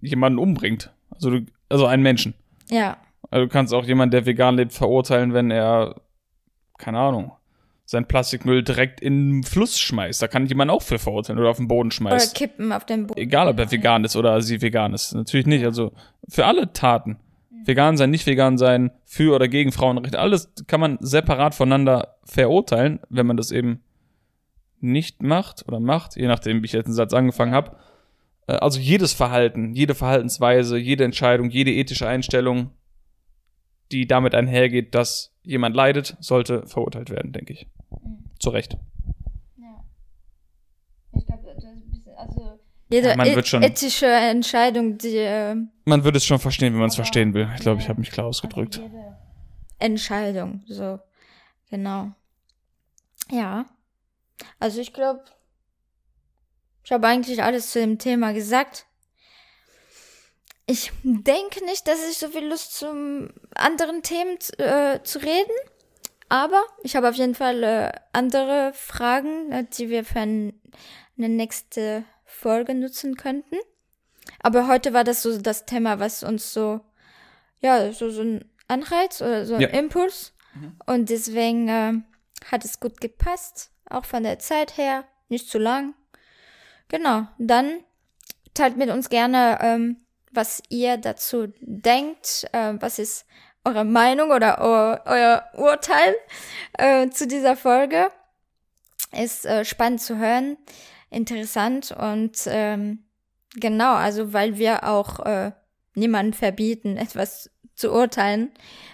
jemanden 0.01 0.39
umbringt. 0.39 0.91
Also, 1.11 1.29
du, 1.29 1.45
also 1.69 1.85
einen 1.85 2.03
Menschen. 2.03 2.33
Ja. 2.69 2.97
Also 3.29 3.45
du 3.45 3.51
kannst 3.51 3.73
auch 3.73 3.85
jemanden, 3.85 4.11
der 4.11 4.25
vegan 4.25 4.55
lebt, 4.55 4.73
verurteilen, 4.73 5.33
wenn 5.33 5.51
er, 5.51 6.01
keine 6.77 6.99
Ahnung, 6.99 7.31
sein 7.89 8.07
Plastikmüll 8.07 8.63
direkt 8.63 9.01
in 9.01 9.29
den 9.29 9.43
Fluss 9.43 9.79
schmeißt. 9.79 10.21
Da 10.21 10.27
kann 10.27 10.45
jemand 10.45 10.69
auch 10.69 10.83
für 10.83 10.99
verurteilen 10.99 11.39
oder 11.39 11.49
auf 11.49 11.57
den 11.57 11.67
Boden 11.67 11.89
schmeißt. 11.89 12.31
Oder 12.31 12.37
kippen 12.37 12.71
auf 12.71 12.85
den 12.85 13.07
Boden. 13.07 13.19
Egal, 13.19 13.47
ob 13.47 13.57
er 13.57 13.71
vegan 13.71 14.03
ist 14.03 14.15
oder 14.15 14.39
sie 14.43 14.61
vegan 14.61 14.93
ist. 14.93 15.15
Natürlich 15.15 15.47
nicht. 15.47 15.65
Also 15.65 15.91
für 16.29 16.45
alle 16.45 16.71
Taten. 16.73 17.17
Vegan 17.65 17.97
sein, 17.97 18.09
nicht 18.09 18.25
vegan 18.25 18.57
sein, 18.57 18.91
für 19.05 19.35
oder 19.35 19.47
gegen 19.47 19.71
Frauenrechte, 19.71 20.19
alles 20.19 20.51
kann 20.67 20.79
man 20.79 20.97
separat 21.01 21.53
voneinander 21.53 22.15
verurteilen, 22.23 22.99
wenn 23.09 23.27
man 23.27 23.37
das 23.37 23.51
eben 23.51 23.83
nicht 24.79 25.21
macht 25.21 25.67
oder 25.67 25.79
macht, 25.79 26.15
je 26.15 26.27
nachdem, 26.27 26.61
wie 26.61 26.65
ich 26.65 26.71
jetzt 26.71 26.85
einen 26.85 26.95
Satz 26.95 27.13
angefangen 27.13 27.53
habe. 27.53 27.75
äh, 28.47 28.53
also 28.53 28.79
jedes 28.79 29.13
Verhalten, 29.13 29.73
jede 29.73 29.93
Verhaltensweise, 29.93 30.77
jede 30.77 31.03
Entscheidung, 31.03 31.49
jede 31.49 31.71
ethische 31.71 32.07
Einstellung, 32.07 32.71
die 33.91 34.07
damit 34.07 34.35
einhergeht, 34.35 34.95
dass 34.95 35.35
jemand 35.43 35.75
leidet, 35.75 36.15
sollte 36.19 36.65
verurteilt 36.65 37.09
werden, 37.09 37.33
denke 37.33 37.53
ich. 37.53 37.67
Mhm. 37.91 38.25
Zu 38.39 38.51
Recht. 38.51 38.77
Ja. 39.57 39.83
Ich 41.11 41.25
glaube, 41.25 41.43
das 41.45 41.57
ist 41.57 41.65
ein 41.65 41.89
bisschen, 41.89 42.15
also 42.15 42.58
jede 42.89 43.15
man 43.15 43.35
wird 43.35 43.47
schon, 43.47 43.63
ethische 43.63 44.07
Entscheidung, 44.07 44.97
die. 44.97 45.17
Äh, 45.17 45.55
man 45.85 46.03
würde 46.03 46.17
es 46.17 46.25
schon 46.25 46.39
verstehen, 46.39 46.73
wenn 46.73 46.79
man 46.79 46.89
es 46.89 46.95
verstehen 46.95 47.33
will. 47.33 47.47
Ich 47.55 47.61
glaube, 47.61 47.81
ich 47.81 47.87
habe 47.87 47.99
mich 47.99 48.11
klar 48.11 48.27
ausgedrückt. 48.27 48.81
Entscheidung, 49.77 50.63
so. 50.67 50.99
Genau. 51.69 52.11
Ja. 53.31 53.65
Also 54.59 54.81
ich 54.81 54.93
glaube, 54.93 55.23
ich 56.83 56.91
habe 56.91 57.07
eigentlich 57.07 57.43
alles 57.43 57.71
zu 57.71 57.79
dem 57.79 57.99
Thema 57.99 58.33
gesagt. 58.33 58.85
Ich 60.65 60.91
denke 61.03 61.65
nicht, 61.65 61.87
dass 61.87 62.07
ich 62.09 62.17
so 62.17 62.29
viel 62.29 62.47
Lust 62.47 62.77
zum 62.77 63.29
anderen 63.55 64.03
Themen 64.03 64.37
äh, 64.57 65.01
zu 65.03 65.19
reden. 65.19 65.51
Aber 66.29 66.63
ich 66.83 66.95
habe 66.95 67.09
auf 67.09 67.15
jeden 67.15 67.33
Fall 67.33 67.63
äh, 67.63 67.91
andere 68.13 68.71
Fragen, 68.73 69.51
äh, 69.51 69.65
die 69.65 69.89
wir 69.89 70.05
für 70.05 70.19
ein, 70.19 70.53
eine 71.19 71.29
nächste 71.29 72.03
Folge 72.25 72.73
nutzen 72.73 73.15
könnten. 73.15 73.57
Aber 74.41 74.67
heute 74.67 74.93
war 74.93 75.03
das 75.03 75.21
so 75.21 75.39
das 75.39 75.65
Thema, 75.65 75.99
was 75.99 76.23
uns 76.23 76.53
so, 76.53 76.81
ja, 77.61 77.91
so, 77.91 78.09
so 78.09 78.21
ein 78.21 78.45
Anreiz 78.67 79.21
oder 79.21 79.45
so 79.45 79.55
ein 79.55 79.61
ja. 79.61 79.67
Impuls. 79.69 80.33
Mhm. 80.53 80.75
Und 80.85 81.09
deswegen 81.09 81.67
äh, 81.67 81.93
hat 82.51 82.65
es 82.65 82.79
gut 82.79 83.01
gepasst, 83.01 83.71
auch 83.89 84.05
von 84.05 84.23
der 84.23 84.39
Zeit 84.39 84.77
her, 84.77 85.05
nicht 85.27 85.49
zu 85.49 85.57
lang. 85.57 85.93
Genau, 86.87 87.27
dann 87.37 87.83
teilt 88.53 88.77
mit 88.77 88.89
uns 88.89 89.09
gerne, 89.09 89.59
ähm, 89.61 89.97
was 90.31 90.61
ihr 90.69 90.97
dazu 90.97 91.53
denkt, 91.61 92.47
äh, 92.51 92.73
was 92.79 92.99
ist 92.99 93.25
eure 93.63 93.85
Meinung 93.85 94.31
oder 94.31 94.61
eu 94.61 95.11
euer 95.11 95.49
Urteil 95.53 96.15
äh, 96.77 97.09
zu 97.09 97.27
dieser 97.27 97.55
Folge. 97.55 98.11
Ist 99.11 99.45
äh, 99.45 99.65
spannend 99.65 100.01
zu 100.01 100.17
hören, 100.17 100.57
interessant 101.09 101.91
und 101.91 102.37
ähm, 102.47 102.99
genau, 103.55 103.95
also 103.95 104.33
weil 104.33 104.57
wir 104.57 104.87
auch 104.87 105.19
äh, 105.25 105.51
niemanden 105.95 106.33
verbieten, 106.33 106.97
etwas 106.97 107.49
zu 107.75 107.91
urteilen, 107.91 108.51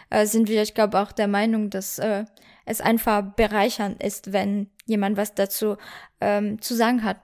äh, 0.09 0.25
sind 0.25 0.47
wir, 0.47 0.61
ich 0.61 0.73
glaube, 0.73 0.99
auch 0.99 1.11
der 1.11 1.27
Meinung, 1.27 1.69
dass 1.69 1.99
äh, 1.99 2.25
es 2.65 2.81
einfach 2.81 3.21
bereichernd 3.35 4.01
ist, 4.01 4.33
wenn 4.33 4.67
jemand 4.85 5.17
was 5.17 5.33
dazu 5.33 5.77
ähm, 6.21 6.61
zu 6.61 6.75
sagen 6.75 7.03
hat. 7.03 7.17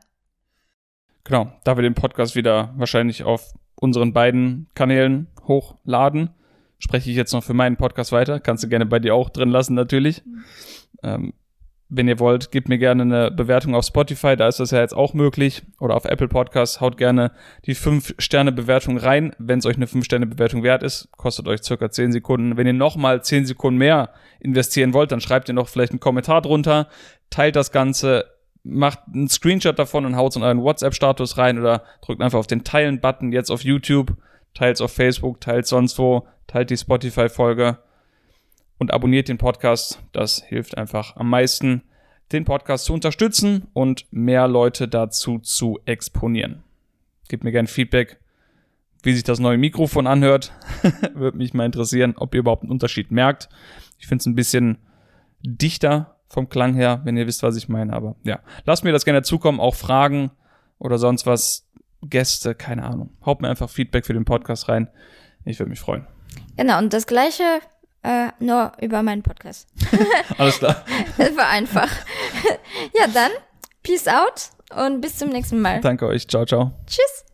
Genau, 1.24 1.52
da 1.64 1.78
wir 1.78 1.84
den 1.84 1.94
Podcast 1.94 2.36
wieder 2.36 2.74
wahrscheinlich 2.78 3.24
auf 3.24 3.54
unseren 3.76 4.14
beiden 4.14 4.68
Kanälen 4.74 5.28
hochladen, 5.48 6.32
spreche 6.80 7.12
ich 7.12 7.16
jetzt 7.16 7.34
noch 7.34 7.44
für 7.44 7.54
meinen 7.54 7.78
Podcast 7.78 8.12
weiter. 8.12 8.40
Kannst 8.40 8.64
du 8.64 8.68
gerne 8.68 8.86
bei 8.86 9.00
dir 9.00 9.14
auch 9.14 9.30
drin 9.30 9.50
lassen, 9.50 9.76
natürlich. 9.76 10.26
Mhm. 10.26 10.44
Ähm, 11.04 11.34
wenn 11.94 12.08
ihr 12.08 12.20
wollt, 12.20 12.52
gebt 12.52 12.70
mir 12.70 12.78
gerne 12.78 13.04
eine 13.04 13.32
Bewertung 13.32 13.76
auf 13.76 13.84
Spotify, 13.84 14.38
da 14.38 14.48
ist 14.48 14.62
das 14.62 14.72
ja 14.72 14.80
jetzt 14.80 14.96
auch 14.96 15.14
möglich. 15.14 15.64
Oder 15.82 15.98
auf 15.98 16.06
Apple 16.06 16.30
Podcasts, 16.30 16.80
haut 16.80 16.98
gerne 16.98 17.32
die 17.66 17.76
5-Sterne-Bewertung 17.76 18.98
rein, 18.98 19.36
wenn 19.40 19.60
es 19.60 19.66
euch 19.66 19.76
eine 19.76 19.88
5-Sterne-Bewertung 19.88 20.64
wert 20.64 20.84
ist. 20.84 21.10
Kostet 21.18 21.50
euch 21.50 21.64
circa 21.64 21.92
10 21.92 22.14
Sekunden. 22.14 22.56
Wenn 22.56 22.66
ihr 22.66 22.72
nochmal 22.72 23.22
10 23.22 23.46
Sekunden 23.46 23.78
mehr 23.78 24.12
investieren 24.40 24.94
wollt, 24.94 25.12
dann 25.12 25.20
schreibt 25.20 25.50
ihr 25.50 25.54
noch 25.54 25.68
vielleicht 25.68 25.92
einen 25.92 26.00
Kommentar 26.00 26.42
drunter, 26.42 26.88
teilt 27.30 27.58
das 27.58 27.74
Ganze, 27.74 28.24
macht 28.64 29.00
einen 29.14 29.28
Screenshot 29.28 29.78
davon 29.78 30.06
und 30.06 30.16
haut 30.16 30.32
es 30.32 30.38
in 30.38 30.44
euren 30.44 30.64
WhatsApp-Status 30.64 31.38
rein 31.38 31.60
oder 31.60 31.84
drückt 32.02 32.22
einfach 32.22 32.40
auf 32.40 32.48
den 32.48 32.64
Teilen-Button 32.64 33.34
jetzt 33.34 33.52
auf 33.52 33.66
YouTube, 33.66 34.16
teilt 34.54 34.78
es 34.78 34.82
auf 34.82 34.94
Facebook, 34.94 35.42
teilt 35.42 35.68
sonst 35.68 36.00
wo, 36.00 36.26
teilt 36.48 36.70
die 36.70 36.78
Spotify-Folge 36.78 37.80
und 38.82 38.92
abonniert 38.92 39.28
den 39.28 39.38
Podcast. 39.38 40.02
Das 40.12 40.42
hilft 40.42 40.76
einfach 40.76 41.16
am 41.16 41.30
meisten, 41.30 41.84
den 42.32 42.46
Podcast 42.46 42.86
zu 42.86 42.96
unterstützen 42.96 43.68
und 43.74 44.08
mehr 44.10 44.48
Leute 44.48 44.88
dazu 44.88 45.38
zu 45.38 45.80
exponieren. 45.86 46.64
Gebt 47.30 47.44
mir 47.44 47.52
gerne 47.52 47.68
Feedback, 47.68 48.20
wie 49.04 49.14
sich 49.14 49.22
das 49.22 49.38
neue 49.38 49.60
Mikrofon 49.60 50.08
anhört. 50.08 50.52
Würde 51.14 51.38
mich 51.38 51.54
mal 51.54 51.68
interessieren, 51.68 52.16
ob 52.18 52.34
ihr 52.34 52.40
überhaupt 52.40 52.64
einen 52.64 52.72
Unterschied 52.72 53.12
merkt. 53.12 53.50
Ich 54.00 54.08
finde 54.08 54.24
es 54.24 54.26
ein 54.26 54.34
bisschen 54.34 54.80
dichter 55.44 56.16
vom 56.28 56.50
Klang 56.50 56.74
her, 56.74 57.02
wenn 57.04 57.18
ihr 57.18 57.28
wisst, 57.28 57.44
was 57.44 57.58
ich 57.58 57.70
meine. 57.70 57.94
Aber 57.94 58.16
ja, 58.24 58.40
lasst 58.66 58.84
mir 58.84 58.94
das 58.94 59.06
gerne 59.06 59.22
zukommen, 59.22 59.60
auch 59.60 59.76
Fragen 59.76 60.32
oder 60.80 60.98
sonst 60.98 61.28
was, 61.28 61.70
Gäste, 62.02 62.56
keine 62.56 62.82
Ahnung. 62.82 63.12
Haut 63.24 63.44
mir 63.44 63.50
einfach 63.50 63.70
Feedback 63.70 64.08
für 64.08 64.14
den 64.14 64.26
Podcast 64.26 64.70
rein. 64.70 64.90
Ich 65.46 65.60
würde 65.60 65.70
mich 65.70 65.80
freuen. 65.80 66.08
Genau, 66.58 66.80
und 66.80 66.94
das 66.94 67.06
gleiche 67.06 67.44
äh, 68.04 68.30
nur 68.40 68.72
über 68.82 69.04
meinen 69.04 69.24
Podcast. 69.24 69.68
Alles 70.38 70.60
klar. 70.60 70.84
Das 71.18 71.36
war 71.36 71.50
einfach. 71.50 71.90
ja, 72.94 73.08
dann, 73.14 73.32
peace 73.84 74.08
out 74.08 74.50
und 74.76 75.02
bis 75.02 75.18
zum 75.18 75.30
nächsten 75.30 75.62
Mal. 75.62 75.82
Danke 75.82 76.08
euch. 76.08 76.28
Ciao, 76.28 76.46
ciao. 76.46 76.72
Tschüss. 76.88 77.31